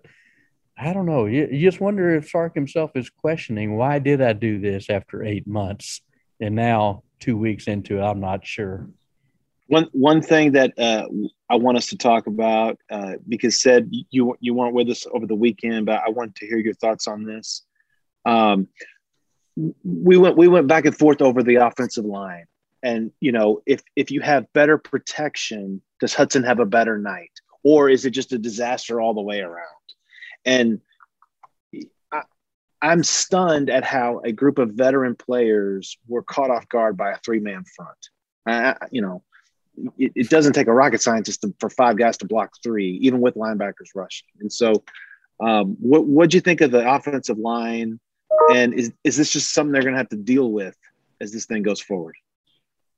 I 0.77 0.93
don't 0.93 1.05
know. 1.05 1.25
You, 1.25 1.47
you 1.51 1.69
just 1.69 1.81
wonder 1.81 2.15
if 2.15 2.29
Sark 2.29 2.55
himself 2.55 2.91
is 2.95 3.09
questioning 3.09 3.75
why 3.75 3.99
did 3.99 4.21
I 4.21 4.33
do 4.33 4.59
this 4.59 4.89
after 4.89 5.23
eight 5.23 5.47
months, 5.47 6.01
and 6.39 6.55
now 6.55 7.03
two 7.19 7.37
weeks 7.37 7.67
into 7.67 7.99
it, 7.99 8.03
I'm 8.03 8.19
not 8.19 8.45
sure. 8.45 8.87
One 9.71 9.87
one 9.93 10.21
thing 10.21 10.51
that 10.51 10.77
uh, 10.77 11.07
I 11.49 11.55
want 11.55 11.77
us 11.77 11.87
to 11.87 11.97
talk 11.97 12.27
about 12.27 12.77
uh, 12.89 13.13
because 13.29 13.61
Cedric 13.61 13.87
you 14.09 14.35
you 14.41 14.53
weren't 14.53 14.73
with 14.73 14.89
us 14.89 15.07
over 15.13 15.25
the 15.25 15.33
weekend, 15.33 15.85
but 15.85 16.01
I 16.05 16.09
wanted 16.09 16.35
to 16.35 16.45
hear 16.45 16.57
your 16.57 16.73
thoughts 16.73 17.07
on 17.07 17.23
this. 17.23 17.63
Um, 18.25 18.67
we 19.55 20.17
went 20.17 20.35
we 20.35 20.49
went 20.49 20.67
back 20.67 20.83
and 20.83 20.97
forth 20.97 21.21
over 21.21 21.41
the 21.41 21.55
offensive 21.55 22.03
line, 22.03 22.47
and 22.83 23.13
you 23.21 23.31
know 23.31 23.61
if 23.65 23.81
if 23.95 24.11
you 24.11 24.19
have 24.19 24.51
better 24.51 24.77
protection, 24.77 25.81
does 26.01 26.13
Hudson 26.13 26.43
have 26.43 26.59
a 26.59 26.65
better 26.65 26.97
night, 26.97 27.31
or 27.63 27.87
is 27.87 28.03
it 28.03 28.09
just 28.09 28.33
a 28.33 28.37
disaster 28.37 28.99
all 28.99 29.13
the 29.13 29.21
way 29.21 29.39
around? 29.39 29.87
And 30.43 30.81
I, 32.11 32.23
I'm 32.81 33.05
stunned 33.05 33.69
at 33.69 33.85
how 33.85 34.19
a 34.25 34.33
group 34.33 34.57
of 34.57 34.71
veteran 34.71 35.15
players 35.15 35.97
were 36.09 36.23
caught 36.23 36.51
off 36.51 36.67
guard 36.67 36.97
by 36.97 37.11
a 37.11 37.17
three 37.19 37.39
man 37.39 37.63
front. 37.73 38.09
I, 38.45 38.75
you 38.91 39.01
know, 39.01 39.23
it, 39.97 40.11
it 40.15 40.29
doesn't 40.29 40.53
take 40.53 40.67
a 40.67 40.73
rocket 40.73 41.01
scientist 41.01 41.41
to, 41.41 41.53
for 41.59 41.69
five 41.69 41.97
guys 41.97 42.17
to 42.17 42.25
block 42.25 42.51
three, 42.63 42.99
even 43.01 43.21
with 43.21 43.35
linebackers 43.35 43.89
rushing. 43.95 44.27
And 44.39 44.51
so, 44.51 44.83
um, 45.39 45.77
what 45.79 46.05
what'd 46.05 46.33
you 46.33 46.41
think 46.41 46.61
of 46.61 46.71
the 46.71 46.89
offensive 46.89 47.37
line? 47.37 47.99
And 48.53 48.73
is 48.73 48.91
is 49.03 49.17
this 49.17 49.31
just 49.31 49.53
something 49.53 49.71
they're 49.71 49.81
going 49.81 49.93
to 49.93 49.99
have 49.99 50.09
to 50.09 50.17
deal 50.17 50.51
with 50.51 50.75
as 51.19 51.31
this 51.31 51.45
thing 51.45 51.63
goes 51.63 51.81
forward? 51.81 52.15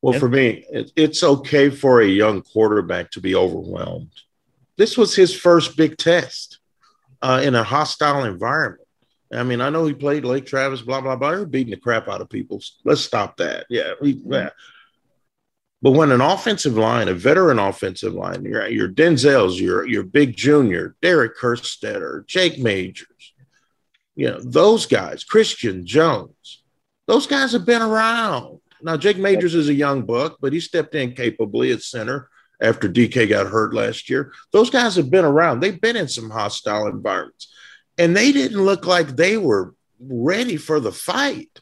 Well, 0.01 0.19
for 0.19 0.27
me, 0.27 0.65
it, 0.69 0.91
it's 0.97 1.23
okay 1.23 1.69
for 1.69 2.01
a 2.01 2.07
young 2.07 2.41
quarterback 2.41 3.11
to 3.11 3.21
be 3.21 3.35
overwhelmed. 3.35 4.11
This 4.77 4.97
was 4.97 5.15
his 5.15 5.33
first 5.33 5.77
big 5.77 5.97
test 5.97 6.59
uh, 7.21 7.41
in 7.43 7.55
a 7.55 7.63
hostile 7.63 8.25
environment. 8.25 8.87
I 9.31 9.43
mean, 9.43 9.61
I 9.61 9.69
know 9.69 9.85
he 9.85 9.93
played 9.93 10.25
Lake 10.25 10.45
Travis, 10.45 10.81
blah 10.81 11.01
blah 11.01 11.15
blah. 11.15 11.31
They're 11.31 11.45
beating 11.45 11.71
the 11.71 11.79
crap 11.79 12.09
out 12.09 12.21
of 12.21 12.29
people. 12.29 12.61
Let's 12.83 13.01
stop 13.01 13.37
that. 13.37 13.65
Yeah, 13.69 13.93
we, 14.01 14.21
yeah. 14.25 14.49
But 15.83 15.91
when 15.91 16.13
an 16.13 16.21
offensive 16.21 16.77
line, 16.77 17.09
a 17.09 17.13
veteran 17.13 17.59
offensive 17.59 18.13
line, 18.13 18.45
your 18.45 18.65
your 18.69 18.87
Denzels, 18.87 19.59
your 19.59 19.85
your 19.85 20.03
Big 20.03 20.35
Junior, 20.37 20.95
Derek 21.01 21.37
Kerstetter, 21.37 22.25
Jake 22.25 22.57
Majors, 22.57 23.33
You 24.15 24.29
know, 24.29 24.39
those 24.41 24.85
guys, 24.85 25.25
Christian 25.25 25.85
Jones, 25.85 26.63
those 27.05 27.27
guys 27.27 27.51
have 27.51 27.65
been 27.65 27.81
around. 27.81 28.61
Now, 28.81 28.95
Jake 28.95 29.17
Majors 29.17 29.55
is 29.55 29.67
a 29.67 29.73
young 29.73 30.05
buck, 30.05 30.37
but 30.39 30.53
he 30.53 30.61
stepped 30.61 30.95
in 30.95 31.15
capably 31.15 31.73
at 31.73 31.81
center 31.81 32.29
after 32.61 32.87
DK 32.87 33.27
got 33.27 33.47
hurt 33.47 33.73
last 33.73 34.09
year. 34.09 34.31
Those 34.53 34.69
guys 34.69 34.95
have 34.95 35.11
been 35.11 35.25
around. 35.25 35.59
They've 35.59 35.81
been 35.81 35.97
in 35.97 36.07
some 36.07 36.29
hostile 36.29 36.87
environments, 36.87 37.53
and 37.97 38.15
they 38.15 38.31
didn't 38.31 38.63
look 38.63 38.85
like 38.85 39.17
they 39.17 39.35
were 39.35 39.75
ready 39.99 40.55
for 40.55 40.79
the 40.79 40.93
fight. 40.93 41.59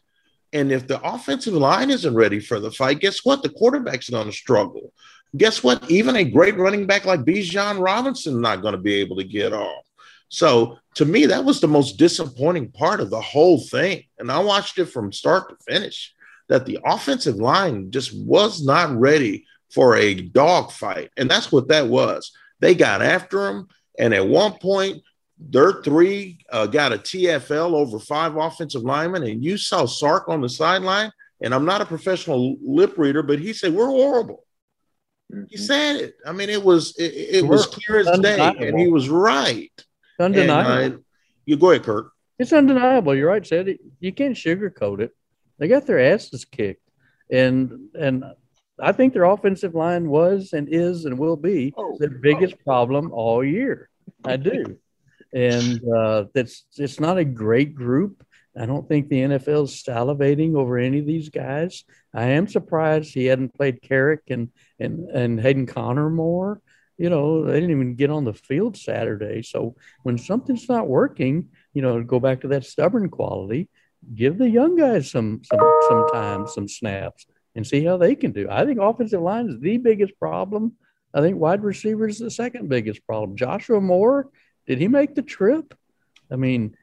And 0.54 0.72
if 0.72 0.88
the 0.88 1.02
offensive 1.02 1.54
line 1.54 1.90
isn't 1.90 2.16
ready 2.16 2.40
for 2.40 2.60
the 2.60 2.72
fight, 2.72 3.00
guess 3.00 3.24
what? 3.24 3.42
The 3.42 3.50
quarterback's 3.50 4.10
going 4.10 4.28
to 4.28 4.34
struggle. 4.34 4.94
Guess 5.38 5.64
what? 5.64 5.90
Even 5.90 6.18
a 6.18 6.26
great 6.26 6.58
running 6.58 6.86
back 6.86 7.06
like 7.06 7.22
Bijan 7.22 7.84
Robinson 7.84 8.42
not 8.42 8.62
going 8.62 8.74
to 8.74 8.82
be 8.82 8.96
able 8.96 9.16
to 9.16 9.24
get 9.24 9.54
off. 9.54 9.86
So 10.28 10.78
to 10.96 11.06
me, 11.06 11.26
that 11.28 11.46
was 11.46 11.62
the 11.62 11.68
most 11.68 11.98
disappointing 11.98 12.72
part 12.72 13.00
of 13.00 13.10
the 13.10 13.22
whole 13.22 13.60
thing. 13.60 14.04
And 14.18 14.32
I 14.32 14.40
watched 14.40 14.78
it 14.78 14.86
from 14.86 15.14
start 15.14 15.50
to 15.50 15.56
finish 15.74 16.14
that 16.50 16.66
the 16.66 16.80
offensive 16.86 17.36
line 17.36 17.92
just 17.92 18.14
was 18.14 18.64
not 18.64 18.98
ready 18.98 19.46
for 19.74 19.96
a 19.96 20.16
dogfight. 20.16 21.12
And 21.16 21.30
that's 21.32 21.52
what 21.52 21.70
that 21.70 21.88
was. 21.88 22.32
They 22.60 22.76
got 22.76 23.02
after 23.02 23.48
him. 23.48 23.68
And 23.98 24.14
at 24.14 24.28
one 24.28 24.54
point, 24.54 25.04
their 25.50 25.82
three 25.82 26.40
uh, 26.52 26.68
got 26.68 26.94
a 26.94 26.98
TFL 26.98 27.74
over 27.74 28.00
five 28.00 28.36
offensive 28.36 28.84
linemen. 28.84 29.24
And 29.24 29.44
you 29.44 29.58
saw 29.58 29.86
Sark 29.86 30.30
on 30.30 30.42
the 30.42 30.50
sideline. 30.50 31.12
And 31.44 31.56
I'm 31.56 31.66
not 31.66 31.82
a 31.82 31.86
professional 31.86 32.56
lip 32.62 32.98
reader, 32.98 33.24
but 33.24 33.40
he 33.40 33.52
Cedric, 33.52 33.78
We're 33.78 33.88
horrible. 33.88 34.46
Mm-hmm. 35.34 35.46
He 35.50 35.58
said 35.58 35.96
it. 35.96 36.16
I 36.26 36.32
mean, 36.32 36.50
it 36.50 36.64
was 36.64 36.96
it, 36.98 37.14
it 37.44 37.46
was 37.46 37.66
clear 37.66 38.00
as 38.00 38.20
day, 38.20 38.40
and 38.40 38.80
he 38.80 38.88
was 38.88 39.10
right. 39.10 39.72
Undeniable. 40.20 40.72
And, 40.72 40.94
uh, 40.96 40.98
you 41.46 41.58
go 41.58 41.72
ahead, 41.72 41.84
Kirk. 41.84 42.12
It's 42.38 42.54
undeniable. 42.54 43.16
You're 43.16 43.30
right, 43.30 43.46
said 43.46 43.78
You 44.00 44.12
can't 44.14 44.36
sugarcoat 44.36 45.00
it. 45.00 45.16
They 45.58 45.68
got 45.68 45.86
their 45.86 46.00
asses 46.00 46.46
kicked, 46.46 46.88
and 47.32 47.90
and 48.00 48.24
I 48.80 48.92
think 48.92 49.14
their 49.14 49.26
offensive 49.26 49.76
line 49.76 50.10
was 50.10 50.54
and 50.54 50.68
is 50.70 51.06
and 51.06 51.18
will 51.18 51.38
be 51.38 51.74
oh, 51.78 51.98
their 52.00 52.10
biggest 52.10 52.56
oh. 52.60 52.64
problem 52.64 53.12
all 53.12 53.44
year. 53.44 53.90
I 54.24 54.38
do, 54.38 54.78
and 55.34 55.82
uh, 55.90 56.26
that's 56.34 56.66
it's 56.78 57.00
not 57.00 57.18
a 57.18 57.26
great 57.26 57.76
group. 57.76 58.26
I 58.58 58.66
don't 58.66 58.88
think 58.88 59.08
the 59.08 59.22
NFL 59.22 59.66
is 59.66 59.84
salivating 59.84 60.56
over 60.56 60.78
any 60.78 61.00
of 61.00 61.06
these 61.06 61.30
guys. 61.30 61.86
I 62.14 62.26
am 62.32 62.48
surprised 62.48 63.14
he 63.14 63.26
hadn't 63.26 63.54
played 63.54 63.82
Karic 63.82 64.30
and 64.30 64.50
and 64.80 65.10
and 65.10 65.40
Hayden 65.40 65.66
Conner 65.66 66.10
more. 66.10 66.62
You 66.98 67.10
know, 67.10 67.46
they 67.46 67.56
didn't 67.60 67.72
even 67.72 67.96
get 67.96 68.12
on 68.12 68.26
the 68.26 68.34
field 68.34 68.78
Saturday. 68.78 69.42
So 69.42 69.76
when 70.04 70.18
something's 70.18 70.70
not 70.70 70.88
working, 70.88 71.50
you 71.74 71.82
know, 71.82 72.04
go 72.04 72.20
back 72.20 72.42
to 72.42 72.50
that 72.50 72.66
stubborn 72.66 73.10
quality. 73.10 73.70
Give 74.14 74.38
the 74.38 74.50
young 74.50 74.76
guys 74.76 75.10
some 75.10 75.42
some 75.44 75.60
some 75.88 76.08
time, 76.12 76.48
some 76.48 76.68
snaps 76.68 77.26
and 77.56 77.66
see 77.66 77.84
how 77.84 77.98
they 77.98 78.16
can 78.16 78.32
do. 78.32 78.48
I 78.50 78.66
think 78.66 78.80
offensive 78.80 79.22
line 79.22 79.50
is 79.50 79.60
the 79.60 79.78
biggest 79.78 80.18
problem. 80.20 80.74
I 81.14 81.22
think 81.22 81.38
wide 81.38 81.64
receiver 81.64 82.08
is 82.08 82.20
the 82.20 82.32
second 82.32 82.70
biggest 82.70 83.06
problem. 83.06 83.36
Joshua 83.36 83.82
Moore, 83.82 84.30
did 84.68 84.80
he 84.80 84.88
make 84.88 85.16
the 85.16 85.22
trip? 85.22 85.74
I 86.32 86.36
mean, 86.36 86.76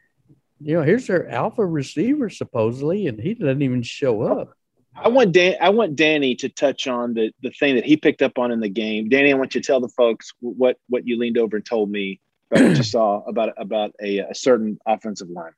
you 0.61 0.75
know, 0.75 0.83
here's 0.83 1.07
their 1.07 1.29
alpha 1.29 1.65
receiver 1.65 2.29
supposedly, 2.31 3.07
and 3.07 3.21
he 3.21 3.35
doesn't 3.35 3.63
even 3.63 3.83
show 3.83 4.23
up. 4.23 4.55
I 4.95 5.09
want 5.09 5.33
Dan. 5.33 5.57
I 5.61 5.71
want 5.71 5.97
Danny 5.97 6.35
to 6.37 6.49
touch 6.49 6.89
on 6.89 7.15
the 7.15 7.33
the 7.43 7.51
thing 7.51 7.77
that 7.77 7.85
he 7.85 7.97
picked 7.97 8.23
up 8.23 8.39
on 8.39 8.51
in 8.51 8.61
the 8.61 8.69
game. 8.69 9.09
Danny, 9.09 9.33
I 9.33 9.37
want 9.37 9.55
you 9.55 9.61
to 9.61 9.67
tell 9.67 9.81
the 9.81 9.89
folks 9.89 10.33
what 10.41 10.77
what 10.89 11.07
you 11.07 11.19
leaned 11.19 11.39
over 11.39 11.57
and 11.57 11.65
told 11.65 11.91
me 11.91 12.21
about 12.51 12.65
what 12.65 12.77
you 12.77 12.83
saw 12.83 13.23
about 13.25 13.53
about 13.57 13.93
a, 14.03 14.19
a 14.19 14.35
certain 14.35 14.79
offensive 14.87 15.31
line. 15.31 15.53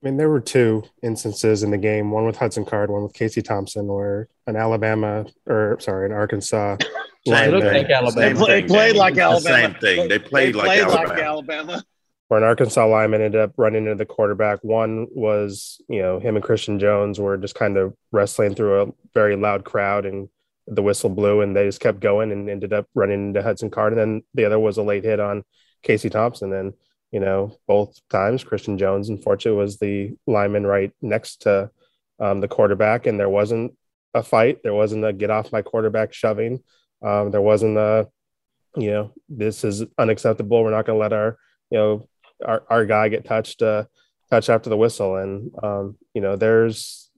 I 0.00 0.06
mean, 0.06 0.16
there 0.16 0.28
were 0.28 0.40
two 0.40 0.84
instances 1.02 1.64
in 1.64 1.72
the 1.72 1.78
game, 1.78 2.12
one 2.12 2.24
with 2.24 2.36
Hudson 2.36 2.64
Card, 2.64 2.88
one 2.88 3.02
with 3.02 3.14
Casey 3.14 3.42
Thompson, 3.42 3.88
where 3.88 4.28
an 4.46 4.54
Alabama 4.54 5.26
or 5.46 5.76
sorry, 5.80 6.06
an 6.06 6.12
Arkansas. 6.12 6.76
Same 7.26 7.52
like 7.52 7.90
Alabama. 7.90 8.46
They 8.46 8.62
played 8.62 8.96
like 8.96 9.18
Alabama. 9.18 9.40
The 9.40 9.40
Same 9.40 9.74
thing. 9.74 10.08
They 10.08 10.18
played, 10.18 10.54
they 10.54 10.60
played 10.60 10.86
like, 10.86 10.98
Alabama. 11.08 11.22
Alabama. 11.22 11.84
Where 12.28 12.38
an 12.38 12.46
Arkansas 12.46 12.86
lineman 12.86 13.22
ended 13.22 13.40
up 13.40 13.52
running 13.56 13.84
into 13.84 13.96
the 13.96 14.06
quarterback. 14.06 14.62
One 14.62 15.08
was, 15.10 15.80
you 15.88 16.00
know, 16.00 16.20
him 16.20 16.36
and 16.36 16.44
Christian 16.44 16.78
Jones 16.78 17.18
were 17.18 17.36
just 17.36 17.54
kind 17.54 17.76
of 17.76 17.94
wrestling 18.12 18.54
through 18.54 18.82
a 18.82 18.92
very 19.14 19.34
loud 19.34 19.64
crowd 19.64 20.06
and 20.06 20.28
the 20.66 20.82
whistle 20.82 21.10
blew 21.10 21.40
and 21.40 21.56
they 21.56 21.64
just 21.64 21.80
kept 21.80 22.00
going 22.00 22.30
and 22.30 22.48
ended 22.48 22.72
up 22.72 22.86
running 22.94 23.28
into 23.28 23.42
Hudson 23.42 23.70
Card. 23.70 23.94
And 23.94 24.00
then 24.00 24.22
the 24.34 24.44
other 24.44 24.58
was 24.58 24.76
a 24.76 24.82
late 24.82 25.04
hit 25.04 25.18
on 25.18 25.42
Casey 25.82 26.10
Thompson. 26.10 26.52
And 26.52 26.74
you 27.12 27.20
know, 27.20 27.56
both 27.66 27.98
times 28.10 28.44
Christian 28.44 28.78
Jones, 28.78 29.08
unfortunately, 29.08 29.58
was 29.58 29.78
the 29.78 30.16
lineman 30.26 30.66
right 30.66 30.92
next 31.00 31.42
to 31.42 31.70
um, 32.20 32.40
the 32.40 32.48
quarterback, 32.48 33.06
and 33.06 33.18
there 33.18 33.28
wasn't 33.28 33.74
a 34.14 34.22
fight. 34.22 34.62
There 34.62 34.74
wasn't 34.74 35.04
a 35.04 35.12
get 35.12 35.30
off 35.30 35.52
my 35.52 35.62
quarterback 35.62 36.12
shoving. 36.12 36.62
Um, 37.02 37.30
there 37.30 37.40
wasn't 37.40 37.78
a, 37.78 38.08
you 38.76 38.90
know, 38.90 39.12
this 39.28 39.64
is 39.64 39.84
unacceptable. 39.96 40.62
We're 40.62 40.70
not 40.70 40.86
going 40.86 40.96
to 40.96 41.00
let 41.00 41.12
our, 41.12 41.38
you 41.70 41.78
know, 41.78 42.08
our, 42.44 42.62
our 42.68 42.84
guy 42.84 43.08
get 43.08 43.24
touched, 43.24 43.62
uh, 43.62 43.84
touched 44.30 44.50
after 44.50 44.70
the 44.70 44.76
whistle. 44.76 45.16
And, 45.16 45.52
um, 45.62 45.96
you 46.14 46.20
know, 46.20 46.36
there's, 46.36 47.10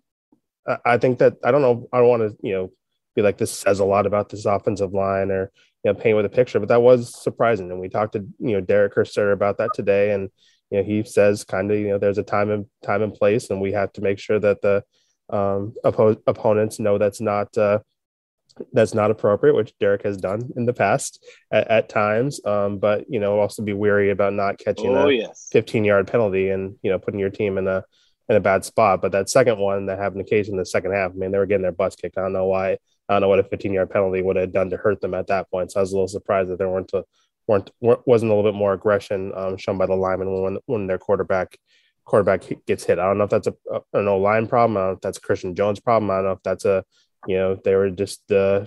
I 0.84 0.98
think 0.98 1.18
that, 1.18 1.36
I 1.44 1.50
don't 1.50 1.62
know, 1.62 1.88
I 1.92 1.98
don't 1.98 2.08
want 2.08 2.22
to, 2.22 2.46
you 2.46 2.52
know, 2.52 2.72
be 3.14 3.22
like 3.22 3.38
this 3.38 3.50
says 3.50 3.80
a 3.80 3.84
lot 3.84 4.06
about 4.06 4.28
this 4.28 4.46
offensive 4.46 4.92
line 4.92 5.30
or 5.30 5.50
you 5.84 5.92
know 5.92 5.98
paint 5.98 6.16
with 6.16 6.26
a 6.26 6.30
picture. 6.30 6.60
But 6.60 6.68
that 6.68 6.82
was 6.82 7.20
surprising. 7.20 7.70
And 7.70 7.80
we 7.80 7.88
talked 7.88 8.12
to 8.12 8.26
you 8.38 8.52
know 8.52 8.60
derek 8.60 8.94
Kerstetter 8.94 9.32
about 9.32 9.58
that 9.58 9.70
today. 9.74 10.12
And 10.12 10.30
you 10.70 10.78
know 10.78 10.84
he 10.84 11.02
says 11.04 11.44
kind 11.44 11.70
of 11.70 11.78
you 11.78 11.88
know 11.88 11.98
there's 11.98 12.18
a 12.18 12.22
time 12.22 12.50
and 12.50 12.66
time 12.82 13.02
and 13.02 13.14
place 13.14 13.50
and 13.50 13.60
we 13.60 13.72
have 13.72 13.92
to 13.94 14.00
make 14.00 14.18
sure 14.18 14.38
that 14.38 14.60
the 14.62 14.84
um, 15.30 15.74
oppo- 15.84 16.20
opponents 16.26 16.80
know 16.80 16.98
that's 16.98 17.20
not 17.20 17.56
uh, 17.56 17.80
that's 18.72 18.94
not 18.94 19.10
appropriate 19.10 19.54
which 19.54 19.72
derek 19.78 20.02
has 20.02 20.16
done 20.16 20.50
in 20.56 20.66
the 20.66 20.72
past 20.72 21.24
at, 21.50 21.68
at 21.68 21.88
times. 21.88 22.44
Um, 22.44 22.78
but 22.78 23.04
you 23.08 23.20
know 23.20 23.38
also 23.38 23.62
be 23.62 23.72
wary 23.72 24.10
about 24.10 24.32
not 24.32 24.58
catching 24.58 24.96
oh, 24.96 25.08
a 25.08 25.12
yes. 25.12 25.48
15 25.52 25.84
yard 25.84 26.06
penalty 26.06 26.50
and 26.50 26.76
you 26.82 26.90
know 26.90 26.98
putting 26.98 27.20
your 27.20 27.30
team 27.30 27.58
in 27.58 27.66
a 27.68 27.84
in 28.28 28.36
a 28.36 28.40
bad 28.40 28.64
spot. 28.64 29.02
But 29.02 29.12
that 29.12 29.28
second 29.28 29.58
one 29.58 29.86
that 29.86 29.98
happened 29.98 30.20
occasionally 30.20 30.58
in 30.58 30.62
the 30.62 30.66
second 30.66 30.92
half 30.92 31.10
i 31.10 31.14
mean 31.14 31.32
they 31.32 31.38
were 31.38 31.46
getting 31.46 31.62
their 31.62 31.72
butts 31.72 31.96
kicked. 31.96 32.18
I 32.18 32.22
don't 32.22 32.32
know 32.32 32.46
why 32.46 32.78
I 33.10 33.14
don't 33.14 33.22
know 33.22 33.28
what 33.28 33.40
a 33.40 33.44
15 33.44 33.72
yard 33.72 33.90
penalty 33.90 34.22
would 34.22 34.36
have 34.36 34.52
done 34.52 34.70
to 34.70 34.76
hurt 34.76 35.00
them 35.00 35.14
at 35.14 35.26
that 35.26 35.50
point. 35.50 35.72
So 35.72 35.80
I 35.80 35.82
was 35.82 35.90
a 35.90 35.96
little 35.96 36.08
surprised 36.08 36.48
that 36.48 36.58
there 36.58 36.68
weren't 36.68 36.92
a, 36.94 37.02
weren't 37.48 37.70
wasn't 37.80 38.30
a 38.30 38.34
little 38.34 38.48
bit 38.48 38.56
more 38.56 38.72
aggression 38.72 39.32
um, 39.34 39.56
shown 39.56 39.78
by 39.78 39.86
the 39.86 39.96
lineman 39.96 40.42
when 40.42 40.58
when 40.66 40.86
their 40.86 40.98
quarterback 40.98 41.58
quarterback 42.04 42.44
gets 42.66 42.84
hit. 42.84 43.00
I 43.00 43.06
don't 43.06 43.18
know 43.18 43.24
if 43.24 43.30
that's 43.30 43.48
a 43.48 43.54
an 43.94 44.06
O 44.06 44.18
line 44.18 44.46
problem. 44.46 44.76
I 44.76 44.80
don't 44.80 44.88
know 44.88 44.94
if 44.94 45.00
that's 45.00 45.18
a 45.18 45.22
Christian 45.22 45.56
Jones 45.56 45.80
problem. 45.80 46.10
I 46.10 46.16
don't 46.16 46.24
know 46.24 46.32
if 46.32 46.42
that's 46.44 46.64
a 46.64 46.84
you 47.26 47.36
know 47.36 47.56
they 47.64 47.74
were 47.74 47.90
just 47.90 48.30
uh, 48.30 48.66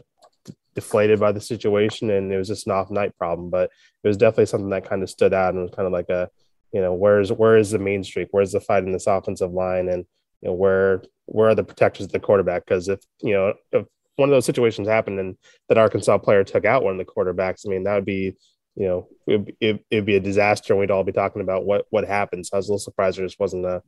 deflated 0.75 1.21
by 1.21 1.31
the 1.31 1.41
situation 1.41 2.09
and 2.09 2.31
it 2.31 2.37
was 2.37 2.49
just 2.49 2.67
an 2.67 2.73
off 2.73 2.91
night 2.91 3.17
problem. 3.17 3.49
But 3.49 3.71
it 4.03 4.07
was 4.07 4.17
definitely 4.17 4.47
something 4.47 4.71
that 4.71 4.89
kind 4.89 5.03
of 5.03 5.09
stood 5.09 5.33
out 5.33 5.53
and 5.53 5.63
was 5.63 5.71
kind 5.73 5.85
of 5.85 5.93
like 5.93 6.09
a 6.09 6.29
you 6.73 6.81
know 6.81 6.93
where's 6.93 7.31
where 7.31 7.55
is 7.55 7.71
the 7.71 7.79
main 7.79 8.03
streak? 8.03 8.27
Where's 8.31 8.51
the 8.51 8.59
fight 8.59 8.83
in 8.83 8.91
this 8.91 9.07
offensive 9.07 9.53
line 9.53 9.87
and 9.87 10.05
you 10.41 10.49
know 10.49 10.53
where 10.53 11.01
where 11.27 11.49
are 11.49 11.55
the 11.55 11.63
protectors 11.63 12.07
of 12.07 12.11
the 12.11 12.19
quarterback? 12.19 12.65
Because 12.65 12.89
if 12.89 12.99
you 13.21 13.33
know 13.33 13.53
if 13.71 13.85
one 14.15 14.29
of 14.29 14.33
those 14.33 14.45
situations 14.45 14.87
happened 14.87 15.19
and 15.19 15.37
that 15.69 15.77
Arkansas 15.77 16.17
player 16.19 16.43
took 16.43 16.65
out 16.65 16.83
one 16.83 16.99
of 16.99 17.05
the 17.05 17.11
quarterbacks, 17.11 17.65
I 17.65 17.69
mean, 17.69 17.83
that 17.83 17.95
would 17.95 18.05
be, 18.05 18.35
you 18.75 18.87
know, 18.87 19.07
it, 19.27 19.55
it, 19.59 19.85
it'd 19.89 20.05
be 20.05 20.15
a 20.15 20.19
disaster 20.19 20.73
and 20.73 20.79
we'd 20.79 20.91
all 20.91 21.03
be 21.03 21.11
talking 21.11 21.41
about 21.41 21.65
what, 21.65 21.85
what 21.89 22.05
happened. 22.07 22.45
So 22.45 22.55
I 22.55 22.57
was 22.57 22.67
a 22.67 22.71
little 22.71 22.79
surprised 22.79 23.17
there 23.17 23.25
just 23.25 23.39
wasn't 23.39 23.65
a, 23.65 23.81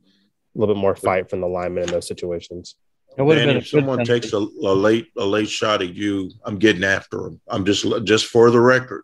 little 0.56 0.74
bit 0.74 0.80
more 0.80 0.96
fight 0.96 1.30
from 1.30 1.42
the 1.42 1.48
linemen 1.48 1.84
in 1.84 1.92
those 1.92 2.08
situations. 2.08 2.76
Danny, 3.18 3.56
if 3.56 3.68
someone 3.68 4.04
takes 4.04 4.34
a, 4.34 4.38
a, 4.38 4.74
late 4.74 5.08
a 5.18 5.24
late 5.24 5.48
shot 5.48 5.82
at 5.82 5.94
you, 5.94 6.32
I'm 6.44 6.58
getting 6.58 6.84
after 6.84 7.28
him. 7.28 7.40
I'm 7.48 7.64
just 7.64 7.86
just 8.04 8.26
for 8.26 8.52
the 8.52 8.60
record. 8.60 9.04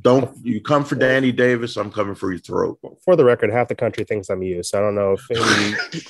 Don't 0.00 0.36
you 0.44 0.60
come 0.60 0.84
for 0.84 0.96
Danny 0.96 1.32
Davis? 1.32 1.76
I'm 1.76 1.92
coming 1.92 2.14
for 2.14 2.30
your 2.30 2.40
throat. 2.40 2.78
For 3.04 3.14
the 3.14 3.24
record, 3.24 3.50
half 3.52 3.68
the 3.68 3.74
country 3.74 4.04
thinks 4.04 4.28
I'm 4.30 4.42
you, 4.42 4.62
so 4.62 4.78
I 4.78 4.80
don't 4.80 4.94
know 4.94 5.16
if 5.18 5.26
we, 5.30 6.02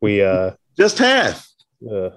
we 0.00 0.22
uh 0.22 0.52
just 0.76 0.98
half. 0.98 1.46
Uh, 1.90 2.10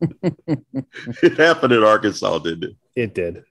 it 0.00 1.36
happened 1.36 1.72
in 1.72 1.82
Arkansas, 1.82 2.38
didn't 2.38 2.64
it? 2.64 2.76
It 2.96 3.14
did. 3.14 3.44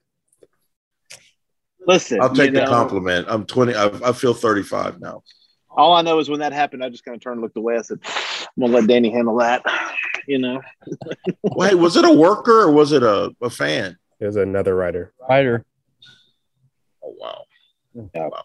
Listen, 1.86 2.22
I'll 2.22 2.34
take 2.34 2.54
the 2.54 2.62
know, 2.62 2.68
compliment. 2.68 3.28
I'm 3.30 3.46
20. 3.46 3.76
I, 3.76 3.88
I, 4.06 4.12
feel 4.14 4.34
35 4.34 5.02
now. 5.02 5.24
All 5.70 5.94
I 5.94 6.02
know 6.02 6.20
is 6.20 6.30
when 6.30 6.40
that 6.40 6.54
happened, 6.54 6.84
I 6.84 6.90
just 6.90 7.04
kind 7.04 7.16
of 7.16 7.22
turned 7.22 7.36
and 7.36 7.42
looked 7.42 7.58
away. 7.58 7.78
I 7.78 7.82
said, 7.82 8.00
I'm 8.06 8.62
going 8.62 8.72
to 8.72 8.78
let 8.78 8.88
Danny 8.88 9.10
handle 9.10 9.38
that. 9.38 9.64
You 10.26 10.38
know? 10.38 10.62
Wait, 11.44 11.76
was 11.76 11.98
it 11.98 12.06
a 12.06 12.14
worker 12.14 12.62
or 12.62 12.72
was 12.72 12.94
it 12.94 13.04
a, 13.04 13.36
a 13.42 13.50
fan? 13.50 13.98
It 14.22 14.26
was 14.26 14.38
another 14.38 14.74
writer. 14.74 15.12
Writer. 15.28 15.66
Oh, 17.04 17.14
wow. 17.20 17.44
Yeah. 17.94 18.30
wow. 18.30 18.44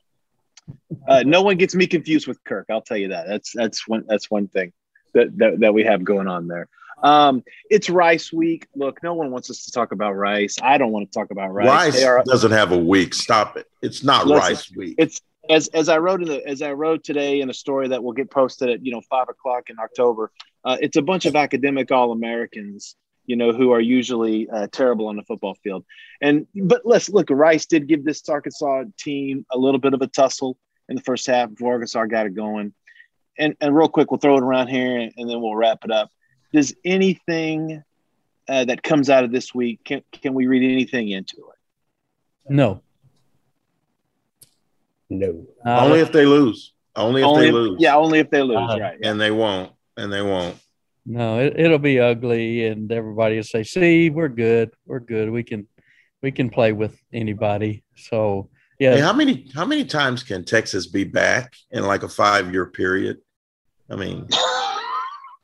Uh, 1.07 1.23
no 1.25 1.43
one 1.43 1.57
gets 1.57 1.77
me 1.77 1.87
confused 1.87 2.27
with 2.27 2.43
Kirk. 2.43 2.67
I'll 2.69 2.83
tell 2.83 2.97
you 2.97 3.09
that. 3.11 3.29
That's 3.29 3.53
that's 3.53 3.87
one 3.87 4.05
that's 4.09 4.29
one 4.29 4.49
thing 4.49 4.73
that, 5.15 5.39
that, 5.39 5.61
that 5.61 5.73
we 5.73 5.85
have 5.85 6.03
going 6.03 6.27
on 6.27 6.49
there. 6.49 6.69
Um, 7.03 7.45
it's 7.71 7.89
Rice 7.89 8.33
Week. 8.33 8.67
Look, 8.75 9.03
no 9.03 9.15
one 9.15 9.31
wants 9.31 9.51
us 9.51 9.65
to 9.67 9.73
talk 9.73 9.93
about 9.93 10.17
Rice. 10.17 10.57
I 10.63 10.79
don't 10.79 10.93
want 10.93 11.11
to 11.11 11.19
talk 11.19 11.31
about 11.31 11.53
Rice. 11.53 11.67
Rice 11.67 12.05
are, 12.05 12.23
doesn't 12.25 12.51
have 12.51 12.73
a 12.73 12.79
week. 12.79 13.15
Stop 13.15 13.57
it. 13.57 13.67
It's 13.83 14.03
not 14.03 14.27
listen, 14.27 14.49
Rice 14.49 14.77
Week. 14.77 14.95
It's 14.99 15.21
as 15.49 15.69
as 15.69 15.89
I 15.89 15.99
wrote 15.99 16.23
in 16.23 16.29
the 16.29 16.47
as 16.47 16.63
I 16.63 16.73
wrote 16.73 17.05
today 17.05 17.41
in 17.41 17.51
a 17.51 17.55
story 17.55 17.89
that 17.89 18.03
will 18.03 18.13
get 18.13 18.31
posted 18.31 18.69
at 18.69 18.85
you 18.85 18.93
know 18.93 19.01
five 19.09 19.29
o'clock 19.29 19.71
in 19.71 19.79
October, 19.79 20.31
uh, 20.65 20.77
it's 20.81 20.97
a 20.97 21.03
bunch 21.03 21.27
of 21.27 21.37
academic 21.37 21.91
All 21.91 22.13
Americans, 22.13 22.97
you 23.27 23.37
know, 23.37 23.53
who 23.53 23.73
are 23.73 23.81
usually 23.81 24.49
uh, 24.51 24.67
terrible 24.73 25.07
on 25.07 25.17
the 25.17 25.23
football 25.23 25.55
field. 25.63 25.85
And 26.21 26.47
but 26.55 26.83
let's 26.85 27.09
look, 27.09 27.29
Rice 27.31 27.67
did 27.67 27.87
give 27.87 28.05
this 28.05 28.29
Arkansas 28.29 28.85
team 28.99 29.47
a 29.51 29.59
little 29.59 29.81
bit 29.81 29.95
of 29.95 30.03
a 30.03 30.07
tussle 30.07 30.59
in 30.89 30.97
the 30.97 31.03
first 31.03 31.27
half 31.27 31.51
before 31.51 31.75
Arkansas 31.75 32.07
got 32.07 32.27
it 32.27 32.35
going. 32.35 32.75
And 33.39 33.57
and 33.61 33.77
real 33.77 33.89
quick, 33.89 34.11
we'll 34.11 34.19
throw 34.19 34.37
it 34.37 34.43
around 34.43 34.69
here 34.69 34.99
and, 34.99 35.13
and 35.17 35.31
then 35.31 35.41
we'll 35.41 35.55
wrap 35.55 35.85
it 35.85 35.91
up. 35.91 36.11
Does 36.53 36.75
anything 36.85 37.83
uh, 38.49 38.65
that 38.65 38.83
comes 38.83 39.11
out 39.11 39.25
of 39.25 39.33
this 39.33 39.55
week 39.55 39.81
can 39.85 40.03
can 40.13 40.35
we 40.35 40.47
read 40.47 40.63
anything 40.71 41.11
into 41.11 41.37
it? 41.37 42.51
No. 42.53 42.83
No. 45.11 45.47
Uh, 45.65 45.85
Only 45.85 46.01
if 46.01 46.13
they 46.13 46.27
lose. 46.27 46.73
Only 46.97 47.23
if 47.23 47.27
only 47.27 47.41
they 47.43 47.49
if- 47.49 47.55
lose. 47.55 47.77
Yeah, 47.81 47.97
only 47.97 48.19
if 48.19 48.31
they 48.31 48.43
lose. 48.43 48.57
Uh, 48.57 48.79
right. 48.81 48.99
And 49.03 49.21
they 49.21 49.31
won't. 49.31 49.73
And 49.97 50.13
they 50.13 50.23
won't. 50.23 50.57
No, 51.07 51.39
it, 51.39 51.59
it'll 51.59 51.79
be 51.79 51.99
ugly, 51.99 52.67
and 52.67 52.93
everybody 52.93 53.37
will 53.37 53.43
say, 53.43 53.63
"See, 53.63 54.11
we're 54.11 54.29
good. 54.29 54.71
We're 54.85 55.01
good. 55.01 55.31
We 55.31 55.43
can, 55.43 55.67
we 56.23 56.31
can 56.31 56.51
play 56.51 56.73
with 56.73 57.01
anybody." 57.15 57.83
So, 57.97 58.51
yeah, 58.79 58.95
Hey, 58.97 59.01
how 59.01 59.15
many 59.15 59.49
how 59.55 59.65
many 59.65 59.87
times 59.87 60.23
can 60.23 60.45
Texas 60.45 60.87
be 60.87 61.05
back 61.05 61.55
in 61.71 61.85
like 61.85 62.03
a 62.03 62.09
five 62.11 62.53
year 62.53 62.67
period? 62.67 63.19
I 63.89 63.97
mean, 63.97 64.29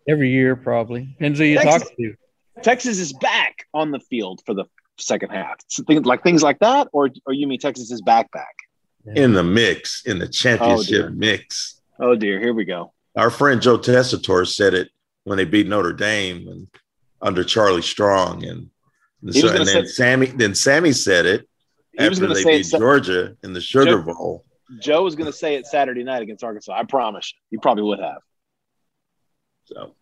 every 0.08 0.30
year 0.30 0.56
probably 0.56 1.02
depends 1.04 1.38
who 1.38 1.44
you 1.44 1.58
Texas- 1.58 1.88
talk 1.88 1.96
to. 1.96 2.14
Texas 2.62 2.99
is 3.00 3.12
back 3.14 3.66
on 3.75 3.90
the 3.90 3.99
field 3.99 4.40
for 4.46 4.54
the 4.54 4.64
second 4.99 5.30
half. 5.30 5.56
So 5.68 5.82
things 5.82 6.06
like 6.06 6.23
things 6.23 6.42
like 6.42 6.61
that, 6.61 6.88
or 6.92 7.11
or 7.26 7.32
you 7.32 7.46
mean 7.46 7.58
Texas 7.58 7.90
is 7.90 8.00
back 8.00 8.30
back? 8.32 8.54
in 9.16 9.34
the 9.34 9.42
mix, 9.42 10.06
in 10.06 10.18
the 10.18 10.26
championship 10.28 11.04
oh, 11.06 11.08
dear. 11.08 11.11
mix. 11.11 11.80
Oh 12.00 12.14
dear, 12.14 12.40
here 12.40 12.54
we 12.54 12.64
go. 12.64 12.92
Our 13.16 13.28
friend 13.30 13.61
Joe 13.61 13.76
Tessitore 13.78 14.46
said 14.46 14.73
it 14.73 14.88
when 15.25 15.37
they 15.37 15.44
beat 15.44 15.66
Notre 15.66 15.92
Dame 15.92 16.49
and 16.49 16.68
under 17.20 17.44
Charlie 17.44 17.82
Strong, 17.82 18.44
and, 18.44 18.70
and, 19.23 19.34
so, 19.34 19.49
and 19.49 19.58
gonna 19.58 19.64
then 19.64 19.87
Sammy 19.87 20.26
then 20.26 20.54
Sammy 20.54 20.92
said 20.92 21.26
it 21.26 21.49
He 21.92 21.99
after 22.04 22.20
gonna 22.20 22.34
they 22.34 22.42
say 22.42 22.56
beat 22.58 22.61
it 22.61 22.66
sa- 22.66 22.78
Georgia 22.78 23.37
in 23.42 23.52
the 23.52 23.61
Sugar 23.61 24.02
Joe- 24.02 24.02
Bowl. 24.14 24.44
Joe 24.80 25.02
was 25.02 25.14
going 25.14 25.30
to 25.30 25.37
say 25.37 25.56
it 25.56 25.66
Saturday 25.66 26.02
night 26.02 26.23
against 26.23 26.42
Arkansas. 26.42 26.73
I 26.73 26.84
promise. 26.84 27.32
you. 27.50 27.58
He 27.58 27.61
probably 27.61 27.82
would 27.84 27.99
have. 28.00 28.16
So 29.64 29.94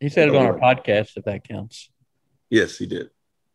He 0.00 0.08
said 0.08 0.28
it 0.28 0.34
on 0.34 0.46
our 0.46 0.58
podcast, 0.58 1.16
if 1.16 1.24
that 1.24 1.46
counts. 1.48 1.90
yes, 2.50 2.76
he 2.78 2.86
did. 2.86 3.10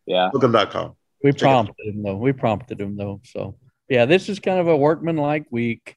Yeah. 0.06 0.30
Hookem.com. 0.32 0.94
We 1.22 1.32
Check 1.32 1.36
it 1.36 1.42
prompted 1.42 1.86
him 1.86 2.02
though. 2.02 2.16
We 2.16 2.32
prompted 2.32 2.80
him 2.80 2.96
though. 2.96 3.20
So 3.24 3.56
yeah, 3.88 4.04
this 4.06 4.28
is 4.28 4.38
kind 4.38 4.60
of 4.60 4.68
a 4.68 4.76
workman-like 4.76 5.46
week. 5.50 5.96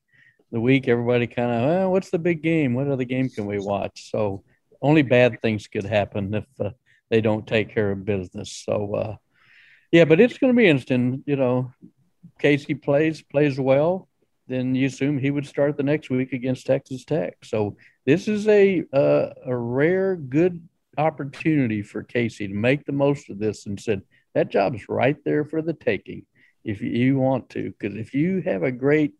The 0.52 0.60
week 0.60 0.88
everybody 0.88 1.28
kind 1.28 1.52
of, 1.52 1.62
well, 1.70 1.92
what's 1.92 2.10
the 2.10 2.20
big 2.20 2.42
game? 2.42 2.74
What 2.74 2.88
other 2.90 3.06
game 3.06 3.30
can 3.30 3.46
we 3.46 3.60
watch? 3.60 4.10
So 4.12 4.44
only 4.82 5.02
bad 5.02 5.42
things 5.42 5.68
could 5.68 5.86
happen 5.86 6.34
if 6.34 6.46
uh, 6.60 6.72
they 7.10 7.22
don't 7.22 7.48
take 7.48 7.74
care 7.74 7.92
of 7.92 8.04
business. 8.04 8.52
So 8.52 8.96
uh, 8.96 9.16
yeah, 9.92 10.06
but 10.06 10.20
it's 10.20 10.38
going 10.38 10.54
to 10.54 10.58
be 10.58 10.68
interesting. 10.68 11.24
You 11.26 11.36
know, 11.38 11.72
Casey 12.40 12.76
plays 12.76 13.22
plays 13.22 13.60
well, 13.60 14.10
then 14.48 14.76
you 14.76 14.88
assume 14.88 15.18
he 15.20 15.32
would 15.32 15.46
start 15.46 15.78
the 15.78 15.84
next 15.84 16.10
week 16.10 16.34
against 16.34 16.66
Texas 16.66 17.06
Tech. 17.06 17.36
So 17.46 17.78
this 18.06 18.28
is 18.28 18.48
a 18.48 18.84
uh, 18.94 19.30
a 19.46 19.56
rare 19.56 20.16
good 20.16 20.68
opportunity 20.98 21.82
for 21.82 22.04
Casey 22.04 22.48
to 22.48 22.54
make 22.54 22.86
the 22.86 22.92
most 22.92 23.30
of 23.30 23.40
this 23.40 23.66
and 23.66 23.80
said 23.80 24.02
that 24.34 24.50
job's 24.50 24.88
right 24.90 25.18
there 25.24 25.46
for 25.46 25.62
the 25.62 25.74
taking 25.74 26.26
if 26.64 26.82
you, 26.82 27.18
want 27.18 27.50
to. 27.50 27.74
Because 27.78 27.98
if 27.98 28.14
you 28.14 28.42
have 28.42 28.64
a 28.64 28.72
great 28.72 29.14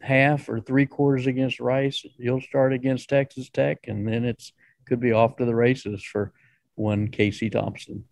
half 0.00 0.48
or 0.48 0.60
three 0.60 0.86
quarters 0.86 1.26
against 1.26 1.60
Rice, 1.60 2.04
you'll 2.18 2.40
start 2.40 2.72
against 2.72 3.08
Texas 3.08 3.48
Tech, 3.50 3.78
and 3.88 4.06
then 4.06 4.24
it's 4.24 4.52
could 4.86 5.00
be 5.00 5.12
off 5.12 5.36
to 5.36 5.44
the 5.44 5.54
races 5.54 6.04
for 6.04 6.32
one 6.76 7.08
Casey 7.08 7.50
Thompson. 7.50 8.04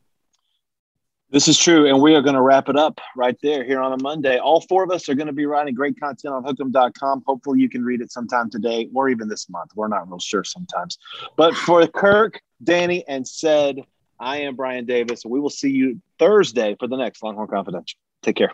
This 1.34 1.48
is 1.48 1.58
true. 1.58 1.88
And 1.88 2.00
we 2.00 2.14
are 2.14 2.22
going 2.22 2.36
to 2.36 2.40
wrap 2.40 2.68
it 2.68 2.76
up 2.76 3.00
right 3.16 3.36
there 3.42 3.64
here 3.64 3.80
on 3.80 3.92
a 3.92 4.00
Monday. 4.00 4.38
All 4.38 4.60
four 4.60 4.84
of 4.84 4.92
us 4.92 5.08
are 5.08 5.16
going 5.16 5.26
to 5.26 5.32
be 5.32 5.46
writing 5.46 5.74
great 5.74 5.98
content 5.98 6.32
on 6.32 6.44
hookem.com. 6.44 7.24
Hopefully, 7.26 7.58
you 7.58 7.68
can 7.68 7.84
read 7.84 8.00
it 8.00 8.12
sometime 8.12 8.48
today 8.48 8.88
or 8.94 9.08
even 9.08 9.26
this 9.26 9.50
month. 9.50 9.72
We're 9.74 9.88
not 9.88 10.08
real 10.08 10.20
sure 10.20 10.44
sometimes. 10.44 10.96
But 11.34 11.56
for 11.56 11.84
Kirk, 11.88 12.40
Danny, 12.62 13.04
and 13.08 13.26
Cedric, 13.26 13.84
I 14.20 14.42
am 14.42 14.54
Brian 14.54 14.86
Davis. 14.86 15.24
We 15.26 15.40
will 15.40 15.50
see 15.50 15.70
you 15.70 16.00
Thursday 16.20 16.76
for 16.78 16.86
the 16.86 16.96
next 16.96 17.20
Longhorn 17.20 17.48
Confidential. 17.48 17.98
Take 18.22 18.36
care. 18.36 18.52